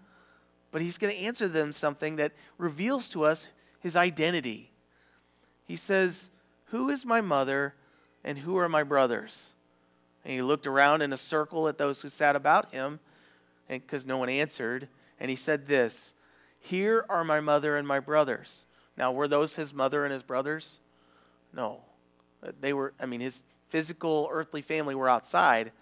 but 0.71 0.83
he's 0.83 0.99
going 0.99 1.15
to 1.15 1.23
answer 1.23 1.49
them 1.49 1.73
something 1.73 2.17
that 2.17 2.33
reveals 2.57 3.09
to 3.11 3.25
us 3.25 3.49
his 3.81 3.97
identity. 3.97 4.73
He 5.65 5.77
says, 5.77 6.31
Who 6.67 6.89
is 6.91 7.05
my 7.05 7.21
mother 7.21 7.75
and 8.29 8.41
who 8.41 8.59
are 8.59 8.69
my 8.69 8.83
brothers? 8.83 9.53
And 10.23 10.35
he 10.35 10.43
looked 10.43 10.67
around 10.67 11.01
in 11.01 11.15
a 11.15 11.17
circle 11.17 11.67
at 11.67 11.79
those 11.79 12.03
who 12.03 12.11
sat 12.11 12.37
about 12.37 12.71
him, 12.73 13.01
and 13.71 13.81
because 13.81 14.05
no 14.05 14.19
one 14.19 14.29
answered, 14.29 14.87
and 15.19 15.31
he 15.31 15.37
said 15.37 15.67
this 15.67 16.13
Here 16.61 17.07
are 17.09 17.25
my 17.25 17.41
mother 17.41 17.75
and 17.75 17.89
my 17.89 18.01
brothers. 18.01 18.67
Now, 18.99 19.13
were 19.13 19.29
those 19.29 19.55
his 19.55 19.73
mother 19.73 20.05
and 20.05 20.13
his 20.13 20.23
brothers? 20.23 20.77
No. 21.55 21.81
Uh, 22.47 22.53
they 22.61 22.75
were, 22.75 22.93
I 23.01 23.07
mean, 23.07 23.21
his 23.21 23.45
physical 23.71 24.29
earthly 24.31 24.61
family 24.61 24.95
were 24.95 25.09
outside, 25.09 25.73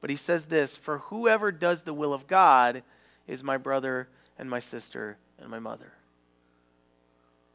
But 0.00 0.10
he 0.10 0.16
says 0.16 0.46
this 0.46 0.76
For 0.76 0.98
whoever 0.98 1.52
does 1.52 1.82
the 1.82 1.94
will 1.94 2.12
of 2.12 2.26
God 2.26 2.82
is 3.28 3.44
my 3.44 3.58
brother 3.58 4.08
and 4.36 4.50
my 4.50 4.58
sister 4.58 5.18
and 5.38 5.48
my 5.48 5.60
mother. 5.60 5.92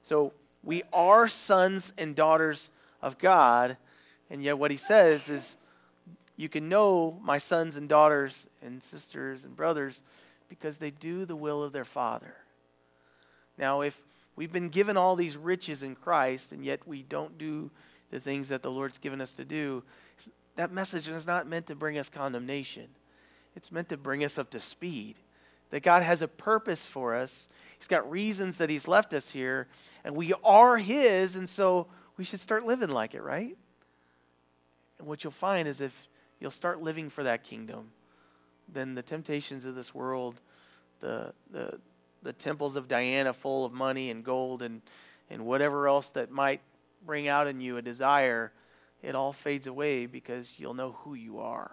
So 0.04 0.32
we 0.64 0.84
are 0.94 1.28
sons 1.28 1.92
and 1.98 2.16
daughters 2.16 2.70
of 3.02 3.18
God, 3.18 3.76
and 4.30 4.44
yet 4.44 4.58
what 4.58 4.72
he 4.72 4.78
says 4.78 5.30
is 5.30 5.58
you 6.36 6.50
can 6.50 6.70
know 6.70 7.20
my 7.24 7.38
sons 7.38 7.76
and 7.76 7.90
daughters 7.90 8.48
and 8.62 8.82
sisters 8.82 9.44
and 9.44 9.56
brothers 9.56 10.02
because 10.50 10.78
they 10.78 10.92
do 10.92 11.26
the 11.26 11.36
will 11.36 11.64
of 11.64 11.74
their 11.74 11.86
Father. 11.86 12.36
Now, 13.58 13.82
if 13.82 14.00
we've 14.36 14.52
been 14.52 14.70
given 14.70 14.98
all 14.98 15.16
these 15.16 15.36
riches 15.36 15.82
in 15.84 15.96
Christ 15.96 16.52
and 16.52 16.64
yet 16.64 16.88
we 16.88 17.02
don't 17.02 17.38
do 17.38 17.72
the 18.12 18.20
things 18.20 18.50
that 18.50 18.62
the 18.62 18.72
Lord's 18.72 19.00
given 19.00 19.20
us 19.20 19.34
to 19.34 19.46
do, 19.46 19.84
that 20.56 20.72
message 20.72 21.08
is 21.08 21.28
not 21.28 21.48
meant 21.48 21.68
to 21.68 21.76
bring 21.76 21.98
us 21.98 22.10
condemnation. 22.10 22.88
It's 23.56 23.72
meant 23.72 23.90
to 23.90 23.98
bring 23.98 24.24
us 24.24 24.38
up 24.38 24.52
to 24.52 24.60
speed. 24.60 25.18
That 25.72 25.84
God 25.84 26.02
has 26.04 26.22
a 26.22 26.28
purpose 26.28 26.86
for 26.86 27.16
us. 27.16 27.50
He's 27.78 27.88
got 27.88 28.10
reasons 28.10 28.60
that 28.60 28.70
He's 28.70 28.88
left 28.88 29.14
us 29.14 29.32
here, 29.32 29.68
and 30.06 30.16
we 30.16 30.34
are 30.44 30.78
His, 30.78 31.36
and 31.36 31.50
so 31.50 31.88
we 32.16 32.24
should 32.24 32.40
start 32.40 32.66
living 32.66 32.90
like 32.90 33.14
it, 33.14 33.22
right? 33.22 33.58
And 35.00 35.08
what 35.08 35.24
you'll 35.24 35.32
find 35.32 35.68
is 35.68 35.82
if 35.82 36.08
you'll 36.40 36.52
start 36.52 36.82
living 36.82 37.10
for 37.10 37.24
that 37.24 37.44
kingdom, 37.44 37.92
then 38.72 38.96
the 38.96 39.02
temptations 39.02 39.66
of 39.66 39.76
this 39.76 39.94
world, 39.94 40.42
the, 41.00 41.34
the, 41.52 41.80
the 42.24 42.34
temples 42.34 42.76
of 42.76 42.88
Diana 42.88 43.34
full 43.34 43.66
of 43.66 43.72
money 43.72 44.12
and 44.12 44.24
gold 44.24 44.62
and, 44.62 44.82
and 45.30 45.46
whatever 45.46 45.88
else 45.88 46.10
that 46.12 46.32
might 46.32 46.62
bring 47.06 47.28
out 47.28 47.48
in 47.48 47.62
you 47.62 47.78
a 47.78 47.82
desire, 47.82 48.52
it 49.02 49.16
all 49.16 49.34
fades 49.34 49.68
away 49.68 50.06
because 50.06 50.54
you'll 50.58 50.74
know 50.74 50.98
who 51.04 51.14
you 51.14 51.40
are. 51.40 51.72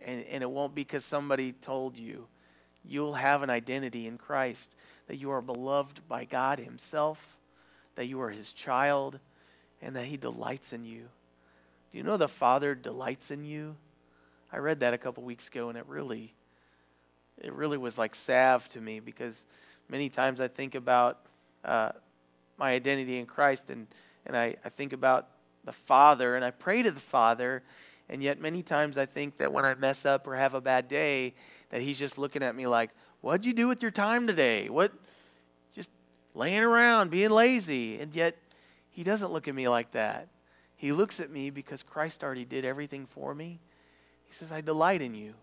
And, 0.00 0.24
and 0.24 0.42
it 0.42 0.50
won't 0.50 0.74
be 0.74 0.82
because 0.82 1.04
somebody 1.04 1.52
told 1.52 1.98
you. 1.98 2.26
You'll 2.84 3.14
have 3.14 3.42
an 3.42 3.50
identity 3.50 4.06
in 4.06 4.16
Christ 4.16 4.74
that 5.06 5.16
you 5.16 5.30
are 5.32 5.42
beloved 5.42 6.00
by 6.08 6.24
God 6.24 6.58
Himself, 6.58 7.38
that 7.96 8.06
you 8.06 8.20
are 8.22 8.30
His 8.30 8.52
child, 8.52 9.18
and 9.82 9.94
that 9.96 10.06
He 10.06 10.16
delights 10.16 10.72
in 10.72 10.84
you. 10.84 11.08
Do 11.90 11.98
you 11.98 12.04
know 12.04 12.16
the 12.16 12.28
Father 12.28 12.74
delights 12.74 13.30
in 13.30 13.44
you? 13.44 13.76
I 14.52 14.58
read 14.58 14.80
that 14.80 14.94
a 14.94 14.98
couple 14.98 15.24
weeks 15.24 15.48
ago, 15.48 15.68
and 15.68 15.78
it 15.78 15.84
really, 15.88 16.34
it 17.38 17.52
really 17.52 17.78
was 17.78 17.98
like 17.98 18.14
salve 18.14 18.68
to 18.70 18.80
me 18.80 19.00
because 19.00 19.44
many 19.88 20.08
times 20.08 20.40
I 20.40 20.46
think 20.46 20.76
about 20.76 21.18
uh, 21.64 21.90
my 22.58 22.72
identity 22.72 23.18
in 23.18 23.26
Christ, 23.26 23.70
and 23.70 23.88
and 24.26 24.36
I, 24.36 24.54
I 24.64 24.68
think 24.68 24.92
about 24.92 25.28
the 25.64 25.72
Father, 25.72 26.36
and 26.36 26.44
I 26.44 26.52
pray 26.52 26.82
to 26.82 26.90
the 26.90 27.00
Father, 27.00 27.62
and 28.08 28.22
yet 28.22 28.40
many 28.40 28.62
times 28.62 28.96
I 28.96 29.06
think 29.06 29.38
that 29.38 29.52
when 29.52 29.64
I 29.64 29.74
mess 29.74 30.06
up 30.06 30.26
or 30.26 30.36
have 30.36 30.54
a 30.54 30.60
bad 30.60 30.86
day, 30.86 31.34
that 31.70 31.80
He's 31.80 31.98
just 31.98 32.18
looking 32.18 32.42
at 32.42 32.54
me 32.54 32.68
like, 32.68 32.90
"What'd 33.20 33.44
you 33.44 33.52
do 33.52 33.66
with 33.66 33.82
your 33.82 33.90
time 33.90 34.28
today? 34.28 34.68
What? 34.68 34.92
Just 35.74 35.90
laying 36.34 36.62
around, 36.62 37.10
being 37.10 37.30
lazy?" 37.30 37.98
And 37.98 38.14
yet 38.14 38.36
He 38.90 39.02
doesn't 39.02 39.32
look 39.32 39.48
at 39.48 39.54
me 39.56 39.68
like 39.68 39.90
that. 39.92 40.28
He 40.80 40.92
looks 40.92 41.20
at 41.20 41.30
me 41.30 41.50
because 41.50 41.82
Christ 41.82 42.24
already 42.24 42.46
did 42.46 42.64
everything 42.64 43.04
for 43.04 43.34
me. 43.34 43.60
He 44.24 44.32
says, 44.32 44.50
I 44.50 44.62
delight 44.62 45.02
in 45.02 45.14
you. 45.14 45.34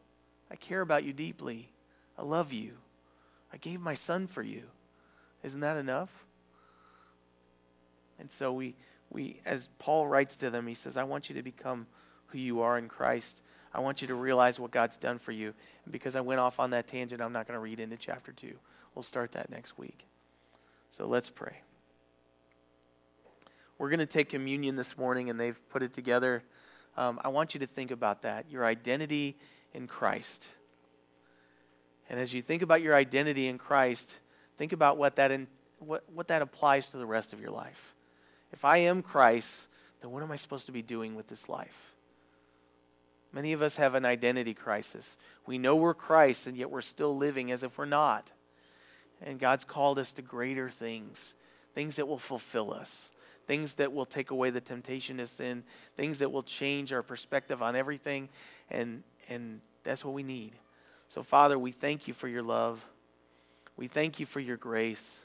I 0.49 0.55
care 0.55 0.81
about 0.81 1.03
you 1.03 1.13
deeply. 1.13 1.69
I 2.17 2.23
love 2.23 2.51
you. 2.51 2.71
I 3.53 3.57
gave 3.57 3.79
my 3.79 3.93
son 3.93 4.25
for 4.25 4.41
you. 4.41 4.63
Isn't 5.43 5.59
that 5.59 5.77
enough? 5.77 6.09
And 8.17 8.31
so 8.31 8.51
we, 8.51 8.73
we 9.11 9.39
as 9.45 9.69
Paul 9.77 10.07
writes 10.07 10.37
to 10.37 10.49
them, 10.49 10.65
he 10.65 10.73
says, 10.73 10.97
I 10.97 11.03
want 11.03 11.29
you 11.29 11.35
to 11.35 11.43
become 11.43 11.85
who 12.29 12.39
you 12.39 12.61
are 12.61 12.79
in 12.79 12.87
Christ. 12.87 13.43
I 13.75 13.79
want 13.81 14.01
you 14.01 14.07
to 14.07 14.15
realize 14.15 14.59
what 14.59 14.71
God's 14.71 14.97
done 14.97 15.19
for 15.19 15.33
you. 15.33 15.53
And 15.85 15.91
because 15.91 16.15
I 16.15 16.21
went 16.21 16.39
off 16.39 16.59
on 16.59 16.71
that 16.71 16.87
tangent, 16.87 17.21
I'm 17.21 17.31
not 17.31 17.45
going 17.47 17.57
to 17.57 17.61
read 17.61 17.79
into 17.79 17.97
chapter 17.97 18.31
2. 18.31 18.55
We'll 18.95 19.03
start 19.03 19.33
that 19.33 19.51
next 19.51 19.77
week. 19.77 20.07
So 20.89 21.05
let's 21.05 21.29
pray. 21.29 21.61
We're 23.77 23.89
going 23.89 23.99
to 23.99 24.05
take 24.07 24.29
communion 24.29 24.75
this 24.75 24.97
morning, 24.97 25.29
and 25.29 25.39
they've 25.39 25.59
put 25.69 25.83
it 25.83 25.93
together. 25.93 26.43
Um, 26.97 27.19
I 27.23 27.27
want 27.27 27.53
you 27.53 27.59
to 27.59 27.67
think 27.67 27.91
about 27.91 28.23
that 28.23 28.45
your 28.49 28.65
identity 28.65 29.37
in 29.73 29.87
Christ. 29.87 30.47
And 32.09 32.19
as 32.19 32.33
you 32.33 32.41
think 32.41 32.61
about 32.61 32.81
your 32.81 32.95
identity 32.95 33.47
in 33.47 33.57
Christ, 33.57 34.19
think 34.57 34.73
about 34.73 34.97
what 34.97 35.17
that, 35.17 35.31
in, 35.31 35.47
what, 35.79 36.03
what 36.11 36.29
that 36.29 36.41
applies 36.41 36.89
to 36.89 36.97
the 36.97 37.05
rest 37.05 37.33
of 37.33 37.41
your 37.41 37.51
life. 37.51 37.93
If 38.51 38.65
I 38.65 38.77
am 38.77 39.03
Christ, 39.03 39.67
then 40.01 40.11
what 40.11 40.23
am 40.23 40.31
I 40.31 40.37
supposed 40.37 40.65
to 40.67 40.71
be 40.71 40.81
doing 40.81 41.15
with 41.15 41.27
this 41.27 41.47
life? 41.49 41.93
Many 43.33 43.53
of 43.53 43.61
us 43.61 43.75
have 43.75 43.93
an 43.93 44.05
identity 44.05 44.53
crisis. 44.53 45.17
We 45.45 45.57
know 45.57 45.75
we're 45.75 45.93
Christ, 45.93 46.47
and 46.47 46.57
yet 46.57 46.71
we're 46.71 46.81
still 46.81 47.15
living 47.15 47.51
as 47.51 47.61
if 47.61 47.77
we're 47.77 47.85
not. 47.85 48.31
And 49.21 49.37
God's 49.37 49.65
called 49.65 49.99
us 49.99 50.13
to 50.13 50.21
greater 50.21 50.69
things, 50.69 51.35
things 51.75 51.97
that 51.97 52.07
will 52.07 52.17
fulfill 52.17 52.73
us 52.73 53.11
things 53.47 53.75
that 53.75 53.93
will 53.93 54.05
take 54.05 54.31
away 54.31 54.49
the 54.49 54.61
temptation 54.61 55.17
to 55.17 55.27
sin, 55.27 55.63
things 55.95 56.19
that 56.19 56.31
will 56.31 56.43
change 56.43 56.91
our 56.93 57.01
perspective 57.01 57.61
on 57.61 57.75
everything, 57.75 58.29
and, 58.69 59.03
and 59.29 59.61
that's 59.83 60.03
what 60.03 60.13
we 60.13 60.23
need. 60.23 60.51
So, 61.09 61.23
Father, 61.23 61.57
we 61.57 61.71
thank 61.71 62.07
you 62.07 62.13
for 62.13 62.27
your 62.27 62.43
love. 62.43 62.85
We 63.77 63.87
thank 63.87 64.19
you 64.19 64.25
for 64.25 64.41
your 64.41 64.57
grace. 64.57 65.23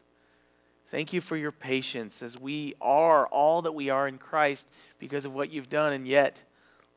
Thank 0.91 1.13
you 1.13 1.21
for 1.21 1.37
your 1.37 1.53
patience 1.53 2.23
as 2.23 2.39
we 2.39 2.75
are 2.81 3.27
all 3.27 3.63
that 3.63 3.73
we 3.73 3.91
are 3.91 4.07
in 4.07 4.19
Christ 4.19 4.69
because 4.99 5.25
of 5.25 5.35
what 5.35 5.51
you've 5.51 5.69
done, 5.69 5.93
and 5.93 6.07
yet 6.07 6.43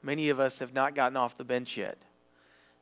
many 0.03 0.29
of 0.29 0.39
us 0.39 0.59
have 0.59 0.73
not 0.73 0.93
gotten 0.93 1.17
off 1.17 1.37
the 1.37 1.43
bench 1.43 1.77
yet. 1.77 1.97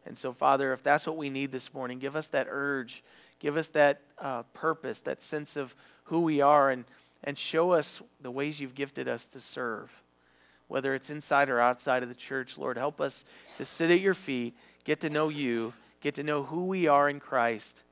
And 0.05 0.17
so, 0.17 0.33
Father, 0.33 0.73
if 0.73 0.83
that's 0.83 1.07
what 1.07 1.15
we 1.15 1.29
need 1.29 1.51
this 1.51 1.73
morning, 1.73 1.99
give 1.99 2.15
us 2.15 2.27
that 2.29 2.47
urge, 2.49 3.03
give 3.39 3.55
us 3.55 3.69
that 3.69 4.01
uh, 4.19 4.43
purpose, 4.53 5.01
that 5.01 5.21
sense 5.21 5.55
of 5.55 5.75
who 6.05 6.21
we 6.21 6.41
are, 6.41 6.69
and 6.69 6.83
and 7.23 7.37
show 7.37 7.71
us 7.71 8.01
the 8.21 8.31
ways 8.31 8.59
you've 8.59 8.75
gifted 8.75 9.07
us 9.07 9.27
to 9.27 9.39
serve. 9.39 9.91
Whether 10.67 10.93
it's 10.95 11.09
inside 11.09 11.49
or 11.49 11.59
outside 11.59 12.03
of 12.03 12.09
the 12.09 12.15
church, 12.15 12.57
Lord, 12.57 12.77
help 12.77 12.99
us 12.99 13.23
to 13.57 13.65
sit 13.65 13.91
at 13.91 13.99
your 13.99 14.13
feet, 14.13 14.55
get 14.83 15.01
to 15.01 15.09
know 15.09 15.29
you, 15.29 15.73
get 16.01 16.15
to 16.15 16.23
know 16.23 16.43
who 16.43 16.65
we 16.65 16.87
are 16.87 17.09
in 17.09 17.19
Christ. 17.19 17.83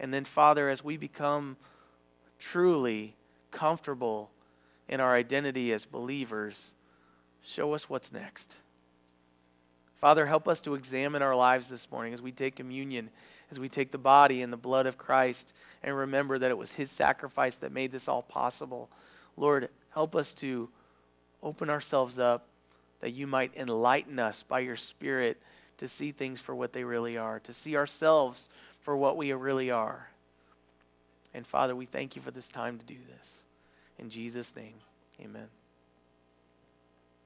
And 0.00 0.12
then, 0.12 0.24
Father, 0.24 0.68
as 0.68 0.82
we 0.82 0.96
become 0.96 1.56
truly 2.38 3.14
comfortable 3.50 4.30
in 4.88 5.00
our 5.00 5.14
identity 5.14 5.72
as 5.72 5.84
believers, 5.84 6.74
show 7.40 7.72
us 7.72 7.88
what's 7.88 8.12
next. 8.12 8.56
Father, 9.96 10.26
help 10.26 10.48
us 10.48 10.60
to 10.62 10.74
examine 10.74 11.22
our 11.22 11.36
lives 11.36 11.68
this 11.68 11.88
morning 11.90 12.12
as 12.12 12.20
we 12.20 12.32
take 12.32 12.56
communion 12.56 13.10
as 13.52 13.60
we 13.60 13.68
take 13.68 13.90
the 13.90 13.98
body 13.98 14.40
and 14.40 14.52
the 14.52 14.56
blood 14.56 14.86
of 14.86 14.96
Christ 14.96 15.52
and 15.82 15.94
remember 15.94 16.38
that 16.38 16.50
it 16.50 16.56
was 16.56 16.72
his 16.72 16.90
sacrifice 16.90 17.56
that 17.56 17.70
made 17.70 17.92
this 17.92 18.08
all 18.08 18.22
possible. 18.22 18.88
Lord, 19.36 19.68
help 19.90 20.16
us 20.16 20.32
to 20.34 20.70
open 21.42 21.68
ourselves 21.68 22.18
up 22.18 22.46
that 23.00 23.10
you 23.10 23.26
might 23.26 23.54
enlighten 23.56 24.18
us 24.18 24.42
by 24.42 24.60
your 24.60 24.76
Spirit 24.76 25.40
to 25.76 25.86
see 25.86 26.12
things 26.12 26.40
for 26.40 26.54
what 26.54 26.72
they 26.72 26.84
really 26.84 27.18
are, 27.18 27.40
to 27.40 27.52
see 27.52 27.76
ourselves 27.76 28.48
for 28.80 28.96
what 28.96 29.16
we 29.16 29.32
really 29.32 29.70
are. 29.70 30.08
And 31.34 31.46
Father, 31.46 31.76
we 31.76 31.84
thank 31.84 32.16
you 32.16 32.22
for 32.22 32.30
this 32.30 32.48
time 32.48 32.78
to 32.78 32.84
do 32.84 32.96
this. 33.16 33.38
In 33.98 34.08
Jesus' 34.08 34.56
name, 34.56 34.74
amen. 35.20 35.61